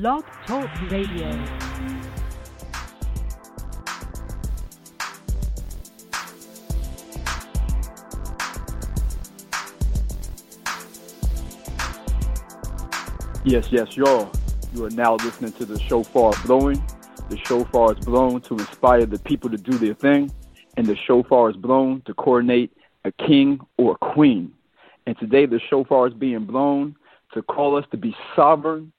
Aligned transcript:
Blog 0.00 0.24
Talk 0.44 0.68
Radio. 0.90 1.30
Yes, 13.44 13.68
yes, 13.70 13.96
y'all. 13.96 14.32
You 14.74 14.84
are 14.84 14.90
now 14.90 15.14
listening 15.14 15.52
to 15.52 15.64
the 15.64 15.78
shofar 15.78 16.32
blowing. 16.44 16.84
The 17.28 17.38
shofar 17.44 17.92
is 17.92 18.04
blown 18.04 18.40
to 18.40 18.54
inspire 18.54 19.06
the 19.06 19.20
people 19.20 19.48
to 19.50 19.56
do 19.56 19.78
their 19.78 19.94
thing, 19.94 20.32
and 20.76 20.86
the 20.86 20.96
shofar 20.96 21.50
is 21.50 21.56
blown 21.56 22.00
to 22.06 22.14
coordinate 22.14 22.72
a 23.04 23.12
king 23.12 23.60
or 23.76 23.92
a 23.92 24.12
queen. 24.12 24.52
And 25.06 25.16
today 25.20 25.46
the 25.46 25.60
shofar 25.60 26.08
is 26.08 26.14
being 26.14 26.46
blown 26.46 26.96
to 27.32 27.42
call 27.42 27.76
us 27.76 27.84
to 27.92 27.96
be 27.96 28.16
sovereign 28.34 28.92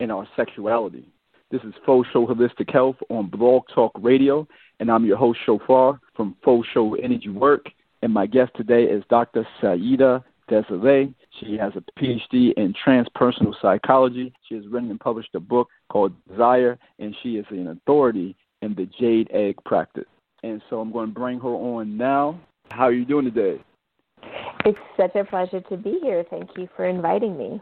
in 0.00 0.10
our 0.10 0.26
sexuality. 0.34 1.06
This 1.50 1.62
is 1.62 1.74
Fo 1.84 2.02
Sho 2.12 2.26
Holistic 2.26 2.72
Health 2.72 2.96
on 3.10 3.28
Blog 3.28 3.62
Talk 3.74 3.92
Radio, 4.00 4.48
and 4.80 4.90
I'm 4.90 5.04
your 5.04 5.16
host, 5.16 5.38
Shophar, 5.46 6.00
from 6.16 6.36
Fo 6.44 6.62
Sho 6.72 6.94
Energy 6.94 7.28
Work. 7.28 7.66
And 8.02 8.12
my 8.12 8.26
guest 8.26 8.52
today 8.56 8.84
is 8.84 9.04
Dr. 9.10 9.46
Saida 9.60 10.24
Désilets. 10.50 11.14
She 11.38 11.56
has 11.58 11.72
a 11.76 12.00
PhD 12.00 12.54
in 12.54 12.74
transpersonal 12.86 13.54
psychology. 13.60 14.32
She 14.48 14.54
has 14.54 14.66
written 14.68 14.90
and 14.90 14.98
published 14.98 15.34
a 15.34 15.40
book 15.40 15.68
called 15.90 16.12
Desire, 16.28 16.78
and 16.98 17.14
she 17.22 17.36
is 17.36 17.44
an 17.50 17.68
authority 17.68 18.36
in 18.62 18.74
the 18.74 18.88
jade 18.98 19.28
egg 19.32 19.56
practice. 19.66 20.08
And 20.42 20.62
so 20.70 20.80
I'm 20.80 20.92
going 20.92 21.08
to 21.08 21.14
bring 21.14 21.40
her 21.40 21.48
on 21.48 21.96
now. 21.96 22.40
How 22.70 22.84
are 22.84 22.92
you 22.92 23.04
doing 23.04 23.26
today? 23.26 23.60
It's 24.64 24.78
such 24.96 25.14
a 25.14 25.24
pleasure 25.24 25.60
to 25.60 25.76
be 25.76 25.98
here. 26.02 26.24
Thank 26.30 26.50
you 26.56 26.68
for 26.76 26.86
inviting 26.86 27.36
me. 27.36 27.60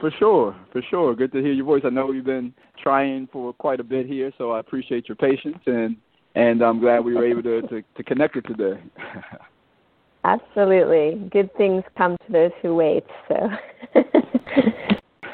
For 0.00 0.10
sure, 0.18 0.56
for 0.72 0.82
sure. 0.90 1.14
Good 1.14 1.32
to 1.32 1.42
hear 1.42 1.52
your 1.52 1.64
voice. 1.64 1.82
I 1.84 1.90
know 1.90 2.12
you've 2.12 2.24
been 2.24 2.52
trying 2.82 3.28
for 3.32 3.52
quite 3.54 3.80
a 3.80 3.84
bit 3.84 4.06
here, 4.06 4.30
so 4.36 4.52
I 4.52 4.60
appreciate 4.60 5.08
your 5.08 5.16
patience 5.16 5.58
and 5.66 5.96
and 6.34 6.60
I'm 6.60 6.80
glad 6.80 7.00
we 7.00 7.14
were 7.14 7.26
able 7.26 7.42
to 7.42 7.62
to, 7.62 7.82
to 7.82 8.02
connect 8.04 8.36
it 8.36 8.42
today. 8.42 8.80
Absolutely. 10.24 11.28
Good 11.30 11.54
things 11.56 11.84
come 11.96 12.16
to 12.26 12.32
those 12.32 12.50
who 12.60 12.74
wait. 12.74 13.04
So 13.28 13.48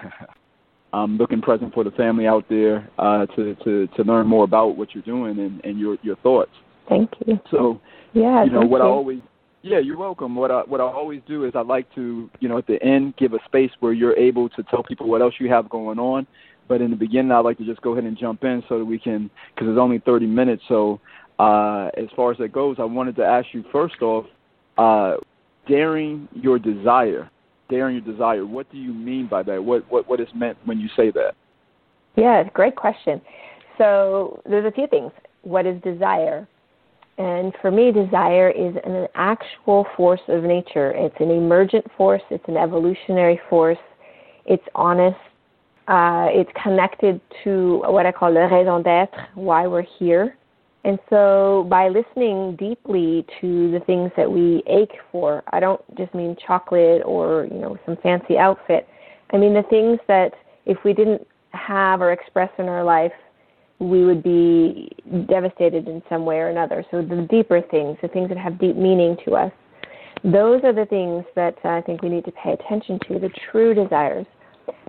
I'm 0.92 1.16
looking 1.16 1.40
present 1.40 1.72
for 1.72 1.84
the 1.84 1.90
family 1.92 2.26
out 2.26 2.44
there 2.48 2.88
uh, 2.98 3.26
to, 3.26 3.54
to, 3.64 3.86
to 3.88 4.02
learn 4.04 4.26
more 4.26 4.44
about 4.44 4.76
what 4.76 4.94
you're 4.94 5.02
doing 5.02 5.38
and, 5.38 5.64
and 5.64 5.78
your 5.78 5.96
your 6.02 6.16
thoughts. 6.16 6.50
Thank 6.88 7.10
you. 7.26 7.40
So 7.50 7.80
yeah, 8.12 8.44
you 8.44 8.50
know 8.50 8.60
what 8.60 8.78
you. 8.78 8.84
I 8.84 8.88
always 8.88 9.20
yeah, 9.62 9.78
you're 9.78 9.96
welcome. 9.96 10.34
What 10.34 10.50
I 10.50 10.62
what 10.62 10.80
I 10.80 10.84
always 10.84 11.22
do 11.26 11.44
is 11.44 11.52
I 11.54 11.60
like 11.60 11.92
to, 11.94 12.28
you 12.40 12.48
know, 12.48 12.58
at 12.58 12.66
the 12.66 12.82
end 12.82 13.14
give 13.16 13.32
a 13.32 13.38
space 13.46 13.70
where 13.80 13.92
you're 13.92 14.16
able 14.16 14.48
to 14.50 14.62
tell 14.64 14.82
people 14.82 15.08
what 15.08 15.22
else 15.22 15.34
you 15.38 15.48
have 15.48 15.68
going 15.70 15.98
on. 15.98 16.26
But 16.68 16.80
in 16.80 16.90
the 16.90 16.96
beginning, 16.96 17.32
I 17.32 17.38
like 17.38 17.58
to 17.58 17.64
just 17.64 17.80
go 17.82 17.92
ahead 17.92 18.04
and 18.04 18.16
jump 18.18 18.44
in 18.44 18.62
so 18.68 18.78
that 18.78 18.84
we 18.84 18.98
can, 18.98 19.30
because 19.54 19.68
it's 19.68 19.78
only 19.78 19.98
30 19.98 20.26
minutes. 20.26 20.62
So 20.68 21.00
uh, 21.38 21.90
as 21.96 22.06
far 22.14 22.30
as 22.30 22.38
that 22.38 22.52
goes, 22.52 22.76
I 22.78 22.84
wanted 22.84 23.16
to 23.16 23.24
ask 23.24 23.48
you 23.52 23.64
first 23.72 24.00
off, 24.00 24.26
uh, 24.78 25.16
daring 25.68 26.28
your 26.34 26.58
desire, 26.58 27.30
daring 27.68 27.96
your 27.96 28.12
desire. 28.12 28.46
What 28.46 28.70
do 28.70 28.78
you 28.78 28.92
mean 28.92 29.28
by 29.28 29.42
that? 29.44 29.62
What 29.62 29.90
what 29.90 30.08
what 30.08 30.20
is 30.20 30.28
meant 30.34 30.58
when 30.64 30.78
you 30.80 30.88
say 30.96 31.10
that? 31.12 31.34
Yeah, 32.16 32.44
great 32.52 32.76
question. 32.76 33.20
So 33.78 34.42
there's 34.48 34.66
a 34.66 34.72
few 34.72 34.86
things. 34.86 35.12
What 35.42 35.66
is 35.66 35.80
desire? 35.82 36.46
And 37.18 37.52
for 37.60 37.70
me, 37.70 37.92
desire 37.92 38.50
is 38.50 38.74
an 38.84 39.06
actual 39.14 39.86
force 39.96 40.20
of 40.28 40.44
nature. 40.44 40.92
It's 40.92 41.14
an 41.20 41.30
emergent 41.30 41.84
force, 41.96 42.22
it's 42.30 42.44
an 42.48 42.56
evolutionary 42.56 43.40
force, 43.50 43.78
it's 44.46 44.64
honest, 44.74 45.18
uh, 45.88 46.28
it's 46.30 46.50
connected 46.62 47.20
to 47.44 47.82
what 47.86 48.06
I 48.06 48.12
call 48.12 48.30
le 48.30 48.48
raison 48.48 48.82
d'etre, 48.82 49.28
why 49.34 49.66
we're 49.66 49.86
here. 49.98 50.36
And 50.84 50.98
so 51.10 51.66
by 51.70 51.88
listening 51.88 52.56
deeply 52.56 53.24
to 53.40 53.70
the 53.70 53.80
things 53.80 54.10
that 54.16 54.30
we 54.30 54.62
ache 54.66 54.98
for, 55.12 55.42
I 55.52 55.60
don't 55.60 55.80
just 55.96 56.12
mean 56.14 56.36
chocolate 56.44 57.02
or, 57.04 57.46
you 57.52 57.58
know, 57.58 57.76
some 57.86 57.96
fancy 58.02 58.36
outfit. 58.36 58.88
I 59.32 59.36
mean 59.36 59.54
the 59.54 59.62
things 59.70 60.00
that 60.08 60.32
if 60.66 60.78
we 60.84 60.92
didn't 60.92 61.26
have 61.50 62.00
or 62.00 62.12
express 62.12 62.50
in 62.58 62.68
our 62.68 62.82
life 62.82 63.12
we 63.82 64.04
would 64.04 64.22
be 64.22 64.90
devastated 65.28 65.88
in 65.88 66.02
some 66.08 66.24
way 66.24 66.36
or 66.36 66.48
another. 66.48 66.84
So 66.90 67.02
the 67.02 67.26
deeper 67.28 67.60
things, 67.60 67.98
the 68.00 68.08
things 68.08 68.28
that 68.28 68.38
have 68.38 68.58
deep 68.58 68.76
meaning 68.76 69.16
to 69.24 69.34
us, 69.34 69.52
those 70.24 70.62
are 70.62 70.72
the 70.72 70.86
things 70.86 71.24
that 71.34 71.56
uh, 71.64 71.68
I 71.68 71.82
think 71.82 72.02
we 72.02 72.08
need 72.08 72.24
to 72.26 72.32
pay 72.32 72.52
attention 72.52 72.98
to, 73.08 73.18
the 73.18 73.30
true 73.50 73.74
desires. 73.74 74.26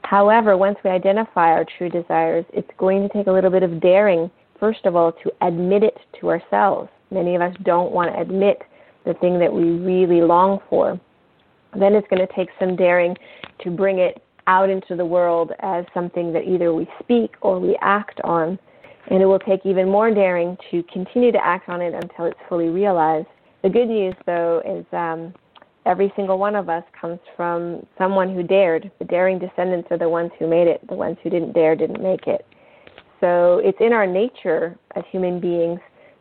However, 0.04 0.56
once 0.58 0.78
we 0.84 0.92
identify 0.92 1.50
our 1.50 1.66
true 1.78 1.90
desires, 1.90 2.46
it's 2.54 2.70
going 2.78 3.02
to 3.02 3.10
take 3.10 3.26
a 3.26 3.32
little 3.32 3.50
bit 3.50 3.64
of 3.64 3.82
daring, 3.82 4.30
first 4.60 4.86
of 4.86 4.96
all, 4.96 5.12
to 5.24 5.32
admit 5.42 5.82
it 5.82 5.98
to 6.20 6.30
ourselves. 6.30 6.90
Many 7.10 7.36
of 7.36 7.42
us 7.42 7.56
don't 7.64 7.92
want 7.92 8.14
to 8.14 8.22
admit 8.22 8.62
the 9.06 9.16
thing 9.16 9.40
that 9.40 9.52
we 9.52 9.64
really 9.64 10.22
long 10.22 10.60
for. 10.70 11.00
Then 11.78 11.96
it's 11.96 12.08
going 12.10 12.26
to 12.26 12.34
take 12.36 12.50
some 12.60 12.76
daring 12.76 13.16
to 13.64 13.72
bring 13.72 13.98
it 13.98 14.22
out 14.46 14.70
into 14.70 14.96
the 14.96 15.06
world 15.06 15.52
as 15.60 15.86
something 15.94 16.32
that 16.34 16.44
either 16.44 16.74
we 16.74 16.88
speak 17.02 17.32
or 17.42 17.60
we 17.60 17.78
act 17.82 18.22
on 18.24 18.60
and 19.10 19.22
it 19.22 19.26
will 19.26 19.40
take 19.40 19.66
even 19.66 19.90
more 19.90 20.14
daring 20.14 20.58
to 20.72 20.84
continue 20.92 21.32
to 21.32 21.46
act 21.46 21.70
on 21.70 21.82
it 21.82 21.94
until 21.94 22.26
it's 22.26 22.40
fully 22.48 22.70
realized. 22.70 23.28
The 23.62 23.70
good 23.70 23.88
news, 23.88 24.16
though, 24.26 24.62
is 24.66 24.86
um, 24.94 25.34
every 25.86 26.12
single 26.16 26.38
one 26.38 26.56
of 26.56 26.70
us 26.70 26.84
comes 27.00 27.20
from 27.36 27.86
someone 27.98 28.34
who 28.34 28.44
dared. 28.44 28.92
The 29.00 29.06
daring 29.06 29.40
descendants 29.40 29.88
are 29.92 29.98
the 29.98 30.10
ones 30.10 30.32
who 30.40 30.48
made 30.48 30.68
it, 30.68 30.86
the 30.88 30.96
ones 30.96 31.18
who 31.24 31.30
didn't 31.30 31.54
dare 31.54 31.76
didn't 31.76 32.02
make 32.02 32.28
it. 32.28 32.46
So 33.20 33.62
it's 33.64 33.78
in 33.80 33.94
our 33.94 34.08
nature 34.08 34.78
as 34.96 35.04
human 35.12 35.40
beings 35.40 35.80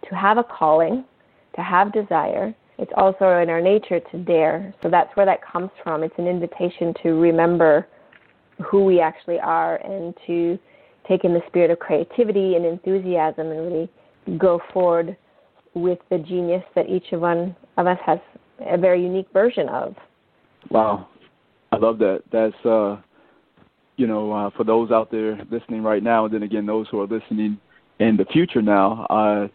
to 0.09 0.14
have 0.14 0.38
a 0.38 0.44
calling, 0.44 1.04
to 1.56 1.62
have 1.62 1.93
desire. 1.93 2.54
It's 2.78 2.93
also 2.97 3.38
in 3.38 3.50
our 3.50 3.60
nature 3.60 4.00
to 4.00 4.19
dare. 4.19 4.75
So 4.82 4.88
that's 4.88 5.14
where 5.16 5.26
that 5.26 5.41
comes 5.44 5.70
from. 5.82 6.03
It's 6.03 6.14
an 6.19 6.26
invitation 6.26 6.94
to 7.03 7.20
remember 7.20 7.87
who 8.64 8.84
we 8.84 9.00
actually 9.00 9.41
are 9.41 9.76
and 9.76 10.14
to 10.26 10.59
take 11.09 11.25
in 11.25 11.35
the 11.35 11.43
spirit 11.49 11.71
of 11.71 11.79
creativity 11.79 12.55
and 12.55 12.65
enthusiasm 12.65 13.49
and 13.49 13.61
really 13.61 13.91
go 14.39 14.61
forward 14.73 15.17
with 15.75 15.99
the 16.11 16.19
genius 16.19 16.63
that 16.75 16.89
each 16.89 17.13
of 17.13 17.21
one 17.21 17.57
of 17.77 17.87
us 17.87 17.99
has 18.05 18.19
a 18.61 18.79
very 18.79 19.03
unique 19.03 19.29
version 19.33 19.69
of. 19.69 19.95
Wow, 20.71 21.09
I 21.73 21.77
love 21.77 21.99
that. 21.99 22.23
That's 22.31 22.67
uh, 22.67 23.01
you 23.97 24.07
know, 24.07 24.33
uh, 24.33 24.51
for 24.57 24.65
those 24.65 24.91
out 24.91 25.11
there 25.11 25.39
listening 25.51 25.83
right 25.83 26.03
now, 26.03 26.25
and 26.25 26.35
then 26.35 26.43
again 26.43 26.67
those 26.67 26.87
who 26.91 27.01
are 27.01 27.07
listening 27.07 27.59
in 27.99 28.17
the 28.17 28.25
future 28.27 28.62
now, 28.62 29.07
uh, 29.11 29.49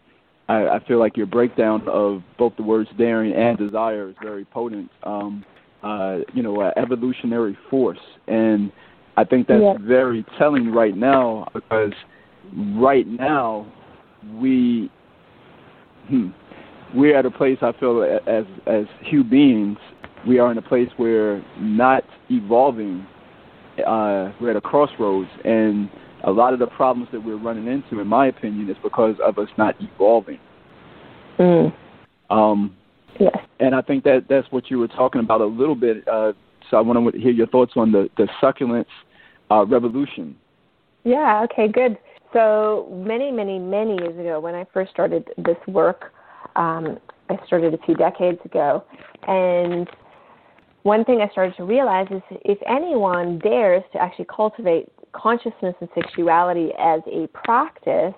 I, 0.48 0.76
I 0.76 0.84
feel 0.86 0.98
like 0.98 1.16
your 1.16 1.26
breakdown 1.26 1.82
of 1.88 2.22
both 2.38 2.54
the 2.56 2.62
words 2.62 2.88
daring 2.96 3.34
and 3.34 3.58
desire 3.58 4.08
is 4.08 4.16
very 4.22 4.44
potent. 4.44 4.90
Um, 5.02 5.44
uh, 5.82 6.18
you 6.34 6.42
know, 6.42 6.60
uh, 6.60 6.72
evolutionary 6.76 7.56
force 7.70 8.00
and 8.26 8.72
I 9.18 9.24
think 9.24 9.48
that's 9.48 9.60
yeah. 9.60 9.74
very 9.80 10.24
telling 10.38 10.70
right 10.70 10.96
now 10.96 11.48
because 11.52 11.92
right 12.76 13.04
now 13.04 13.66
we 14.36 14.88
hmm, 16.06 16.28
we're 16.94 17.18
at 17.18 17.26
a 17.26 17.30
place 17.30 17.58
I 17.60 17.72
feel 17.80 18.04
as 18.28 18.44
as 18.68 18.84
human 19.00 19.28
beings 19.28 19.78
we 20.24 20.38
are 20.38 20.52
in 20.52 20.58
a 20.58 20.62
place 20.62 20.88
where 20.98 21.44
not 21.58 22.04
evolving 22.30 23.04
uh, 23.84 24.30
we're 24.40 24.50
at 24.50 24.56
a 24.56 24.60
crossroads 24.60 25.28
and 25.44 25.90
a 26.22 26.30
lot 26.30 26.52
of 26.52 26.60
the 26.60 26.68
problems 26.68 27.08
that 27.10 27.24
we're 27.24 27.36
running 27.36 27.66
into 27.66 27.98
in 27.98 28.06
my 28.06 28.28
opinion 28.28 28.70
is 28.70 28.76
because 28.84 29.16
of 29.24 29.36
us 29.38 29.48
not 29.58 29.74
evolving 29.80 30.38
mm. 31.40 31.74
um 32.30 32.76
yes 33.18 33.36
and 33.58 33.74
I 33.74 33.82
think 33.82 34.04
that 34.04 34.26
that's 34.28 34.46
what 34.52 34.70
you 34.70 34.78
were 34.78 34.86
talking 34.86 35.20
about 35.20 35.40
a 35.40 35.46
little 35.46 35.74
bit 35.74 36.06
uh 36.06 36.34
so 36.70 36.76
I 36.76 36.80
want 36.82 37.14
to 37.14 37.20
hear 37.20 37.32
your 37.32 37.48
thoughts 37.48 37.72
on 37.74 37.90
the 37.90 38.08
the 38.16 38.28
succulents 38.40 38.86
uh, 39.50 39.64
revolution. 39.66 40.36
Yeah, 41.04 41.44
okay, 41.44 41.68
good. 41.68 41.98
So 42.32 42.88
many, 43.06 43.30
many, 43.30 43.58
many 43.58 43.94
years 43.94 44.18
ago, 44.18 44.40
when 44.40 44.54
I 44.54 44.66
first 44.72 44.90
started 44.90 45.28
this 45.38 45.56
work, 45.66 46.12
um, 46.56 46.98
I 47.30 47.38
started 47.46 47.72
a 47.74 47.78
few 47.78 47.94
decades 47.94 48.38
ago, 48.44 48.84
and 49.26 49.88
one 50.82 51.04
thing 51.04 51.20
I 51.20 51.28
started 51.30 51.56
to 51.56 51.64
realize 51.64 52.06
is 52.10 52.22
if 52.44 52.58
anyone 52.66 53.38
dares 53.38 53.82
to 53.92 54.00
actually 54.00 54.26
cultivate 54.34 54.88
consciousness 55.12 55.74
and 55.80 55.88
sexuality 55.94 56.70
as 56.78 57.00
a 57.06 57.26
practice, 57.28 58.14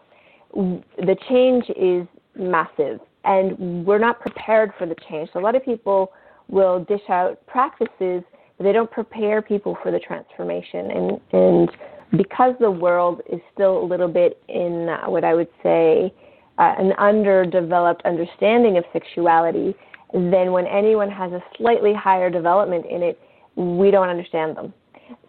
the 0.54 1.16
change 1.28 1.64
is 1.76 2.06
massive, 2.37 3.00
and 3.25 3.84
we're 3.87 3.99
not 3.99 4.20
prepared 4.20 4.72
for 4.78 4.87
the 4.87 4.96
change. 5.08 5.31
So 5.32 5.40
a 5.40 5.43
lot 5.43 5.54
of 5.54 5.64
people 5.64 6.12
will 6.49 6.84
dish 6.84 7.08
out 7.08 7.44
practices 7.46 8.22
they 8.60 8.72
don't 8.72 8.90
prepare 8.90 9.42
people 9.42 9.76
for 9.82 9.90
the 9.90 9.98
transformation. 9.98 10.90
And, 10.90 11.20
and 11.32 11.70
because 12.16 12.54
the 12.60 12.70
world 12.70 13.22
is 13.32 13.40
still 13.52 13.82
a 13.82 13.84
little 13.84 14.08
bit 14.08 14.42
in 14.48 14.88
uh, 14.88 15.08
what 15.08 15.24
I 15.24 15.34
would 15.34 15.48
say 15.62 16.12
uh, 16.58 16.74
an 16.78 16.92
underdeveloped 16.98 18.02
understanding 18.04 18.76
of 18.76 18.84
sexuality, 18.92 19.74
then 20.12 20.52
when 20.52 20.66
anyone 20.66 21.10
has 21.10 21.32
a 21.32 21.42
slightly 21.56 21.94
higher 21.94 22.28
development 22.28 22.84
in 22.86 23.02
it, 23.02 23.18
we 23.56 23.90
don't 23.90 24.08
understand 24.08 24.56
them. 24.56 24.74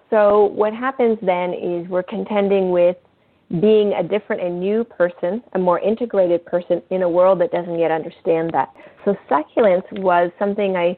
So 0.09 0.45
what 0.45 0.73
happens 0.73 1.17
then 1.21 1.53
is 1.53 1.87
we're 1.87 2.03
contending 2.03 2.71
with 2.71 2.97
being 3.59 3.93
a 3.93 4.03
different 4.03 4.41
and 4.41 4.59
new 4.59 4.83
person, 4.83 5.41
a 5.53 5.59
more 5.59 5.79
integrated 5.79 6.45
person 6.45 6.81
in 6.89 7.03
a 7.03 7.09
world 7.09 7.39
that 7.41 7.51
doesn't 7.51 7.79
yet 7.79 7.91
understand 7.91 8.51
that. 8.53 8.73
So 9.05 9.15
succulents 9.29 9.91
was 9.99 10.31
something 10.39 10.75
I 10.75 10.97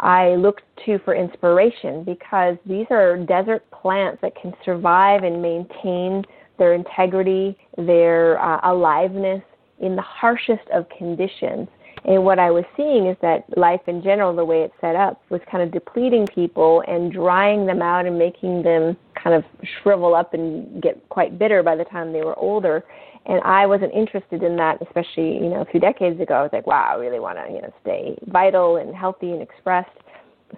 I 0.00 0.34
look 0.34 0.62
to 0.84 0.98
for 1.04 1.14
inspiration 1.14 2.04
because 2.04 2.56
these 2.66 2.86
are 2.90 3.16
desert 3.16 3.64
plants 3.70 4.18
that 4.22 4.34
can 4.40 4.52
survive 4.64 5.22
and 5.22 5.40
maintain 5.40 6.24
their 6.58 6.74
integrity, 6.74 7.56
their 7.76 8.40
uh, 8.40 8.60
aliveness 8.64 9.42
in 9.80 9.96
the 9.96 10.02
harshest 10.02 10.68
of 10.72 10.86
conditions. 10.96 11.68
And 12.06 12.24
what 12.24 12.38
I 12.38 12.52
was 12.52 12.64
seeing 12.76 13.06
is 13.06 13.16
that 13.20 13.44
life 13.58 13.80
in 13.88 14.00
general, 14.00 14.34
the 14.34 14.44
way 14.44 14.62
it's 14.62 14.74
set 14.80 14.94
up, 14.94 15.20
was 15.28 15.40
kind 15.50 15.62
of 15.62 15.72
depleting 15.72 16.26
people 16.28 16.84
and 16.86 17.12
drying 17.12 17.66
them 17.66 17.82
out 17.82 18.06
and 18.06 18.16
making 18.16 18.62
them 18.62 18.96
kind 19.20 19.34
of 19.34 19.42
shrivel 19.82 20.14
up 20.14 20.32
and 20.32 20.80
get 20.80 21.06
quite 21.08 21.36
bitter 21.36 21.64
by 21.64 21.74
the 21.74 21.84
time 21.84 22.12
they 22.12 22.22
were 22.22 22.38
older. 22.38 22.84
And 23.26 23.40
I 23.42 23.66
wasn't 23.66 23.92
interested 23.92 24.44
in 24.44 24.54
that, 24.56 24.80
especially 24.80 25.34
you 25.34 25.48
know 25.48 25.62
a 25.62 25.64
few 25.64 25.80
decades 25.80 26.20
ago. 26.20 26.34
I 26.34 26.42
was 26.42 26.50
like, 26.52 26.66
wow, 26.68 26.90
I 26.90 26.94
really 26.94 27.18
want 27.18 27.38
to 27.38 27.52
you 27.52 27.60
know 27.60 27.72
stay 27.82 28.16
vital 28.28 28.76
and 28.76 28.94
healthy 28.94 29.32
and 29.32 29.42
expressed. 29.42 29.90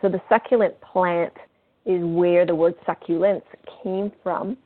So 0.03 0.11
the 0.11 0.21
succulent 0.29 0.79
plant 0.83 1.33
is 1.87 2.05
where 2.05 2.45
the 2.45 2.55
word 2.55 2.75
succulents 2.87 3.47
came 3.83 4.13
from, 4.23 4.59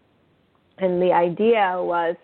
and 0.79 1.00
the 1.00 1.12
idea 1.12 1.76
was 1.76 2.17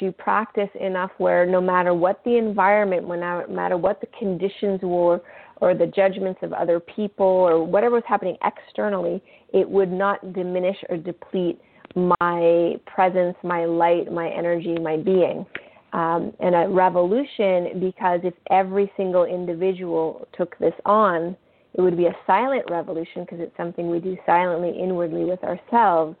to 0.00 0.12
practice 0.12 0.68
enough 0.80 1.10
where 1.18 1.46
no 1.46 1.60
matter 1.60 1.94
what 1.94 2.22
the 2.24 2.36
environment, 2.36 3.08
no 3.08 3.46
matter 3.48 3.76
what 3.76 4.00
the 4.00 4.06
conditions 4.18 4.80
were, 4.82 5.22
or 5.60 5.74
the 5.74 5.86
judgments 5.86 6.40
of 6.42 6.52
other 6.52 6.80
people, 6.80 7.26
or 7.26 7.64
whatever 7.64 7.94
was 7.94 8.04
happening 8.06 8.36
externally, 8.44 9.22
it 9.52 9.68
would 9.68 9.90
not 9.90 10.32
diminish 10.32 10.76
or 10.88 10.96
deplete 10.96 11.60
my 11.94 12.74
presence, 12.86 13.36
my 13.42 13.64
light, 13.64 14.12
my 14.12 14.28
energy, 14.28 14.76
my 14.78 14.96
being. 14.96 15.46
Um, 15.92 16.32
and 16.40 16.56
a 16.56 16.68
revolution 16.68 17.78
because 17.78 18.20
if 18.24 18.34
every 18.50 18.90
single 18.96 19.24
individual 19.24 20.26
took 20.36 20.58
this 20.58 20.74
on, 20.84 21.36
it 21.74 21.80
would 21.80 21.96
be 21.96 22.06
a 22.06 22.16
silent 22.26 22.64
revolution 22.68 23.22
because 23.22 23.38
it's 23.38 23.56
something 23.56 23.88
we 23.88 24.00
do 24.00 24.16
silently 24.26 24.76
inwardly 24.76 25.24
with 25.24 25.42
ourselves 25.44 26.16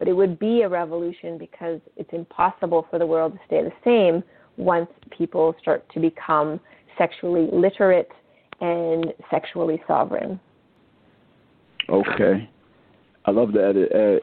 but 0.00 0.08
it 0.08 0.14
would 0.14 0.38
be 0.38 0.62
a 0.62 0.68
revolution 0.68 1.38
because 1.38 1.78
it's 1.96 2.08
impossible 2.12 2.86
for 2.90 2.98
the 2.98 3.06
world 3.06 3.34
to 3.34 3.38
stay 3.46 3.62
the 3.62 3.70
same 3.84 4.24
once 4.56 4.88
people 5.16 5.54
start 5.60 5.84
to 5.92 6.00
become 6.00 6.58
sexually 6.96 7.48
literate 7.52 8.08
and 8.62 9.12
sexually 9.30 9.80
sovereign. 9.86 10.40
Okay. 11.90 12.48
I 13.26 13.30
love 13.30 13.52
that. 13.52 13.76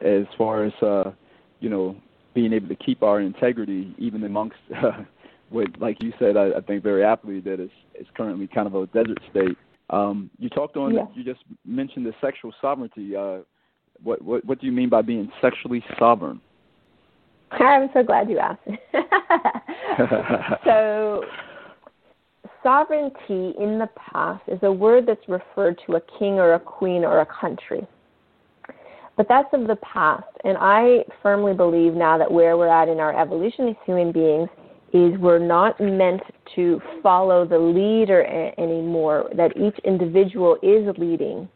As 0.04 0.26
far 0.36 0.64
as, 0.64 0.72
uh, 0.82 1.12
you 1.60 1.70
know, 1.70 1.96
being 2.34 2.52
able 2.52 2.68
to 2.68 2.76
keep 2.76 3.04
our 3.04 3.20
integrity 3.20 3.94
even 3.98 4.24
amongst 4.24 4.56
uh, 4.82 5.04
what, 5.50 5.68
like 5.80 6.02
you 6.02 6.12
said, 6.18 6.36
I, 6.36 6.58
I 6.58 6.60
think 6.60 6.82
very 6.82 7.04
aptly 7.04 7.40
that 7.40 7.60
it's, 7.60 7.72
it's 7.94 8.10
currently 8.16 8.48
kind 8.48 8.66
of 8.66 8.74
a 8.74 8.86
desert 8.88 9.18
state. 9.30 9.56
Um, 9.90 10.28
you 10.40 10.48
talked 10.48 10.76
on, 10.76 10.94
yeah. 10.94 11.06
you 11.14 11.22
just 11.22 11.44
mentioned 11.64 12.04
the 12.04 12.14
sexual 12.20 12.52
sovereignty. 12.60 13.14
Uh, 13.14 13.38
what, 14.02 14.22
what, 14.22 14.44
what 14.44 14.60
do 14.60 14.66
you 14.66 14.72
mean 14.72 14.88
by 14.88 15.02
being 15.02 15.30
sexually 15.40 15.84
sovereign? 15.98 16.40
I'm 17.50 17.88
so 17.94 18.02
glad 18.02 18.28
you 18.28 18.38
asked. 18.38 18.60
so, 20.64 21.24
sovereignty 22.62 23.54
in 23.58 23.78
the 23.78 23.88
past 23.96 24.42
is 24.48 24.58
a 24.62 24.70
word 24.70 25.06
that's 25.06 25.26
referred 25.28 25.80
to 25.86 25.96
a 25.96 26.00
king 26.18 26.34
or 26.34 26.54
a 26.54 26.60
queen 26.60 27.04
or 27.04 27.20
a 27.20 27.26
country. 27.26 27.86
But 29.16 29.26
that's 29.28 29.48
of 29.52 29.66
the 29.66 29.76
past. 29.76 30.26
And 30.44 30.56
I 30.60 31.04
firmly 31.22 31.54
believe 31.54 31.94
now 31.94 32.18
that 32.18 32.30
where 32.30 32.56
we're 32.56 32.68
at 32.68 32.88
in 32.88 33.00
our 33.00 33.18
evolution 33.18 33.68
as 33.68 33.76
human 33.84 34.12
beings 34.12 34.48
is 34.92 35.18
we're 35.18 35.38
not 35.38 35.80
meant 35.80 36.22
to 36.54 36.80
follow 37.02 37.46
the 37.46 37.58
leader 37.58 38.24
anymore, 38.58 39.28
that 39.36 39.56
each 39.56 39.78
individual 39.84 40.56
is 40.62 40.96
leading 40.98 41.48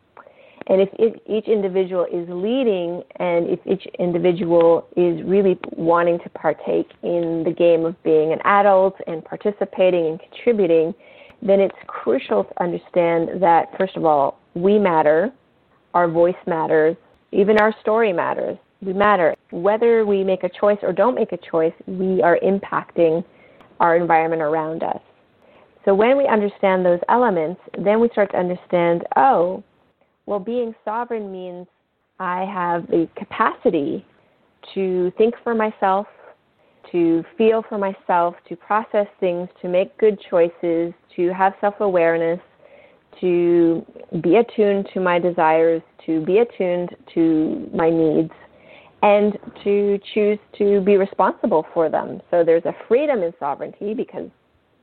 and 0.66 0.80
if, 0.80 1.20
each 1.26 1.48
individual 1.48 2.04
is 2.04 2.26
leading 2.28 3.02
and 3.16 3.48
if 3.48 3.58
each 3.66 3.86
individual 3.98 4.86
is 4.96 5.22
really 5.24 5.58
wanting 5.72 6.18
to 6.20 6.28
partake 6.30 6.90
in 7.02 7.42
the 7.44 7.52
game 7.52 7.84
of 7.84 8.00
being 8.02 8.32
an 8.32 8.38
adult 8.44 8.94
and 9.06 9.24
participating 9.24 10.06
and 10.06 10.20
contributing, 10.20 10.94
then 11.40 11.58
it's 11.58 11.74
crucial 11.86 12.44
to 12.44 12.62
understand 12.62 13.42
that, 13.42 13.66
first 13.76 13.96
of 13.96 14.04
all, 14.04 14.38
we 14.54 14.78
matter, 14.78 15.32
our 15.94 16.08
voice 16.08 16.36
matters, 16.46 16.96
even 17.32 17.58
our 17.58 17.74
story 17.80 18.12
matters. 18.12 18.56
We 18.82 18.92
matter. 18.92 19.34
Whether 19.50 20.04
we 20.04 20.24
make 20.24 20.44
a 20.44 20.48
choice 20.48 20.78
or 20.82 20.92
don't 20.92 21.14
make 21.14 21.32
a 21.32 21.38
choice, 21.38 21.72
we 21.86 22.22
are 22.22 22.38
impacting 22.42 23.24
our 23.80 23.96
environment 23.96 24.42
around 24.42 24.82
us. 24.82 25.00
So 25.84 25.94
when 25.94 26.16
we 26.16 26.26
understand 26.26 26.84
those 26.84 27.00
elements, 27.08 27.60
then 27.78 28.00
we 28.00 28.08
start 28.10 28.30
to 28.32 28.38
understand, 28.38 29.04
oh, 29.16 29.62
well, 30.26 30.38
being 30.38 30.74
sovereign 30.84 31.30
means 31.32 31.66
I 32.18 32.44
have 32.44 32.86
the 32.86 33.08
capacity 33.16 34.04
to 34.74 35.12
think 35.18 35.34
for 35.42 35.54
myself, 35.54 36.06
to 36.92 37.24
feel 37.36 37.64
for 37.68 37.78
myself, 37.78 38.34
to 38.48 38.56
process 38.56 39.06
things, 39.18 39.48
to 39.60 39.68
make 39.68 39.96
good 39.98 40.18
choices, 40.30 40.92
to 41.16 41.32
have 41.36 41.54
self 41.60 41.74
awareness, 41.80 42.38
to 43.20 43.84
be 44.22 44.36
attuned 44.36 44.88
to 44.94 45.00
my 45.00 45.18
desires, 45.18 45.82
to 46.06 46.24
be 46.24 46.38
attuned 46.38 46.90
to 47.14 47.68
my 47.74 47.90
needs, 47.90 48.30
and 49.02 49.38
to 49.64 49.98
choose 50.14 50.38
to 50.58 50.80
be 50.82 50.96
responsible 50.96 51.66
for 51.74 51.88
them. 51.88 52.20
So 52.30 52.44
there's 52.44 52.64
a 52.64 52.74
freedom 52.86 53.22
in 53.22 53.32
sovereignty 53.40 53.94
because, 53.94 54.28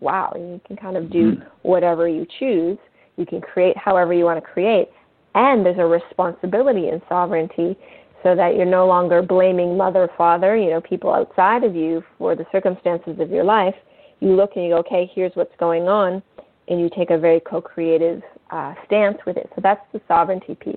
wow, 0.01 0.33
you 0.35 0.59
can 0.67 0.75
kind 0.75 0.97
of 0.97 1.11
do 1.11 1.33
mm-hmm. 1.35 1.43
whatever 1.61 2.07
you 2.07 2.25
choose. 2.39 2.77
You 3.15 3.25
can 3.25 3.41
create 3.41 3.77
however 3.77 4.13
you 4.13 4.25
want 4.25 4.43
to 4.43 4.49
create 4.49 4.89
and 5.35 5.65
there's 5.65 5.77
a 5.77 5.85
responsibility 5.85 6.89
in 6.89 7.01
sovereignty 7.07 7.77
so 8.23 8.35
that 8.35 8.55
you're 8.55 8.65
no 8.65 8.85
longer 8.85 9.21
blaming 9.21 9.77
mother, 9.77 10.09
father, 10.17 10.57
you 10.57 10.69
know, 10.69 10.81
people 10.81 11.13
outside 11.13 11.63
of 11.63 11.75
you 11.75 12.03
for 12.17 12.35
the 12.35 12.45
circumstances 12.51 13.19
of 13.19 13.29
your 13.29 13.43
life. 13.43 13.75
You 14.19 14.35
look 14.35 14.51
and 14.55 14.65
you 14.65 14.71
go, 14.71 14.77
okay, 14.79 15.09
here's 15.13 15.31
what's 15.35 15.55
going 15.57 15.87
on, 15.87 16.21
and 16.67 16.81
you 16.81 16.89
take 16.95 17.09
a 17.09 17.17
very 17.17 17.39
co 17.39 17.61
creative 17.61 18.21
uh, 18.51 18.73
stance 18.85 19.17
with 19.25 19.37
it. 19.37 19.49
So 19.55 19.61
that's 19.61 19.81
the 19.93 20.01
sovereignty 20.07 20.55
piece. 20.55 20.75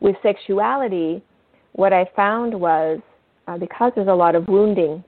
With 0.00 0.16
sexuality, 0.22 1.22
what 1.72 1.92
I 1.92 2.08
found 2.16 2.58
was 2.58 3.00
uh, 3.46 3.58
because 3.58 3.92
there's 3.94 4.08
a 4.08 4.14
lot 4.14 4.34
of 4.34 4.48
wounding 4.48 5.04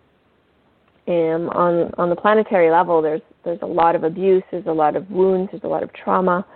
um, 1.09 1.49
on 1.51 1.93
on 1.99 2.11
the 2.11 2.17
planetary 2.17 2.71
level, 2.71 3.03
there's 3.03 3.23
there's 3.45 3.59
a 3.63 3.67
lot 3.67 3.97
of 3.97 4.05
abuse, 4.05 4.43
there's 4.51 4.67
a 4.67 4.73
lot 4.73 4.95
of 4.95 5.11
wounds, 5.11 5.51
there's 5.51 5.65
a 5.65 5.69
lot 5.69 5.83
of 5.83 5.93
trauma. 5.93 6.47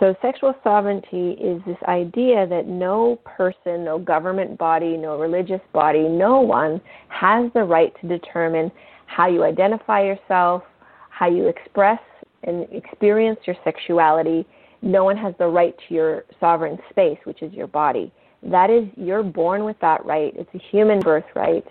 So, 0.00 0.14
sexual 0.22 0.54
sovereignty 0.64 1.32
is 1.32 1.60
this 1.66 1.76
idea 1.86 2.46
that 2.46 2.66
no 2.66 3.16
person, 3.26 3.84
no 3.84 3.98
government 3.98 4.56
body, 4.56 4.96
no 4.96 5.18
religious 5.18 5.60
body, 5.74 6.08
no 6.08 6.40
one 6.40 6.80
has 7.08 7.52
the 7.52 7.62
right 7.62 7.92
to 8.00 8.08
determine 8.08 8.72
how 9.04 9.28
you 9.28 9.44
identify 9.44 10.02
yourself, 10.02 10.62
how 11.10 11.28
you 11.28 11.48
express 11.48 12.00
and 12.44 12.66
experience 12.72 13.38
your 13.46 13.56
sexuality. 13.62 14.46
No 14.80 15.04
one 15.04 15.18
has 15.18 15.34
the 15.38 15.46
right 15.46 15.74
to 15.86 15.94
your 15.94 16.24
sovereign 16.40 16.78
space, 16.88 17.18
which 17.24 17.42
is 17.42 17.52
your 17.52 17.66
body. 17.66 18.10
That 18.42 18.70
is, 18.70 18.84
you're 18.96 19.22
born 19.22 19.64
with 19.64 19.78
that 19.82 20.02
right. 20.06 20.32
It's 20.34 20.48
a 20.54 20.62
human 20.70 21.00
birthright. 21.00 21.66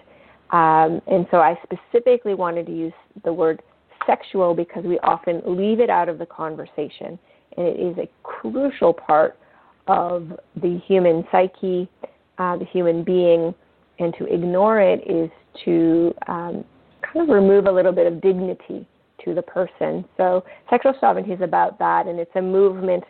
Um, 0.51 1.01
and 1.07 1.25
so 1.31 1.37
I 1.37 1.57
specifically 1.63 2.35
wanted 2.35 2.67
to 2.67 2.75
use 2.75 2.93
the 3.23 3.33
word 3.33 3.63
sexual 4.05 4.53
because 4.53 4.83
we 4.83 4.99
often 4.99 5.41
leave 5.47 5.79
it 5.79 5.89
out 5.89 6.09
of 6.09 6.19
the 6.19 6.27
conversation 6.27 7.17
and 7.59 7.67
it 7.67 7.79
is 7.79 7.97
a 7.97 8.09
crucial 8.23 8.93
part 8.93 9.37
of 9.87 10.31
the 10.61 10.81
human 10.87 11.25
psyche, 11.31 11.89
uh, 12.37 12.57
the 12.57 12.65
human 12.65 13.03
being, 13.03 13.53
and 13.99 14.13
to 14.17 14.25
ignore 14.33 14.79
it 14.79 15.01
is 15.05 15.29
to 15.65 16.13
um, 16.27 16.63
kind 17.01 17.29
of 17.29 17.29
remove 17.29 17.65
a 17.65 17.71
little 17.71 17.91
bit 17.91 18.07
of 18.07 18.21
dignity 18.21 18.87
to 19.25 19.35
the 19.35 19.41
person. 19.41 20.05
So, 20.15 20.45
sexual 20.69 20.93
sovereignty 21.01 21.33
is 21.33 21.41
about 21.41 21.77
that, 21.79 22.07
and 22.07 22.17
it's 22.17 22.31
a 22.35 22.41
movement 22.41 23.03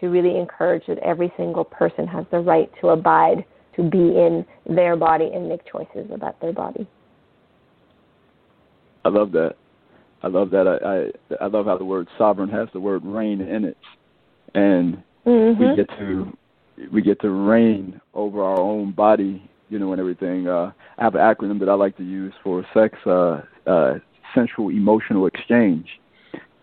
to 0.00 0.08
really 0.08 0.38
encourage 0.38 0.86
that 0.86 0.98
every 0.98 1.32
single 1.36 1.64
person 1.64 2.06
has 2.06 2.26
the 2.30 2.40
right 2.40 2.70
to 2.82 2.88
abide, 2.88 3.44
to 3.76 3.88
be 3.88 3.98
in 3.98 4.44
their 4.68 4.96
body, 4.96 5.30
and 5.32 5.48
make 5.48 5.60
choices 5.70 6.10
about 6.12 6.38
their 6.42 6.52
body. 6.52 6.86
I 9.04 9.08
love 9.08 9.32
that. 9.32 9.56
I 10.24 10.28
love 10.28 10.50
that. 10.50 10.66
I, 10.66 11.42
I 11.42 11.44
I 11.44 11.48
love 11.48 11.66
how 11.66 11.76
the 11.76 11.84
word 11.84 12.08
sovereign 12.16 12.48
has 12.48 12.68
the 12.72 12.80
word 12.80 13.04
reign 13.04 13.42
in 13.42 13.66
it, 13.66 13.76
and 14.54 15.02
mm-hmm. 15.26 15.62
we 15.62 15.76
get 15.76 15.88
to 15.98 16.36
we 16.90 17.02
get 17.02 17.20
to 17.20 17.30
reign 17.30 18.00
over 18.14 18.42
our 18.42 18.58
own 18.58 18.92
body, 18.92 19.46
you 19.68 19.78
know, 19.78 19.92
and 19.92 20.00
everything. 20.00 20.48
Uh, 20.48 20.72
I 20.96 21.04
have 21.04 21.14
an 21.14 21.20
acronym 21.20 21.60
that 21.60 21.68
I 21.68 21.74
like 21.74 21.98
to 21.98 22.04
use 22.04 22.32
for 22.42 22.64
sex: 22.72 22.96
uh, 23.04 23.42
uh, 23.66 23.98
sensual 24.34 24.70
emotional 24.70 25.26
exchange, 25.26 26.00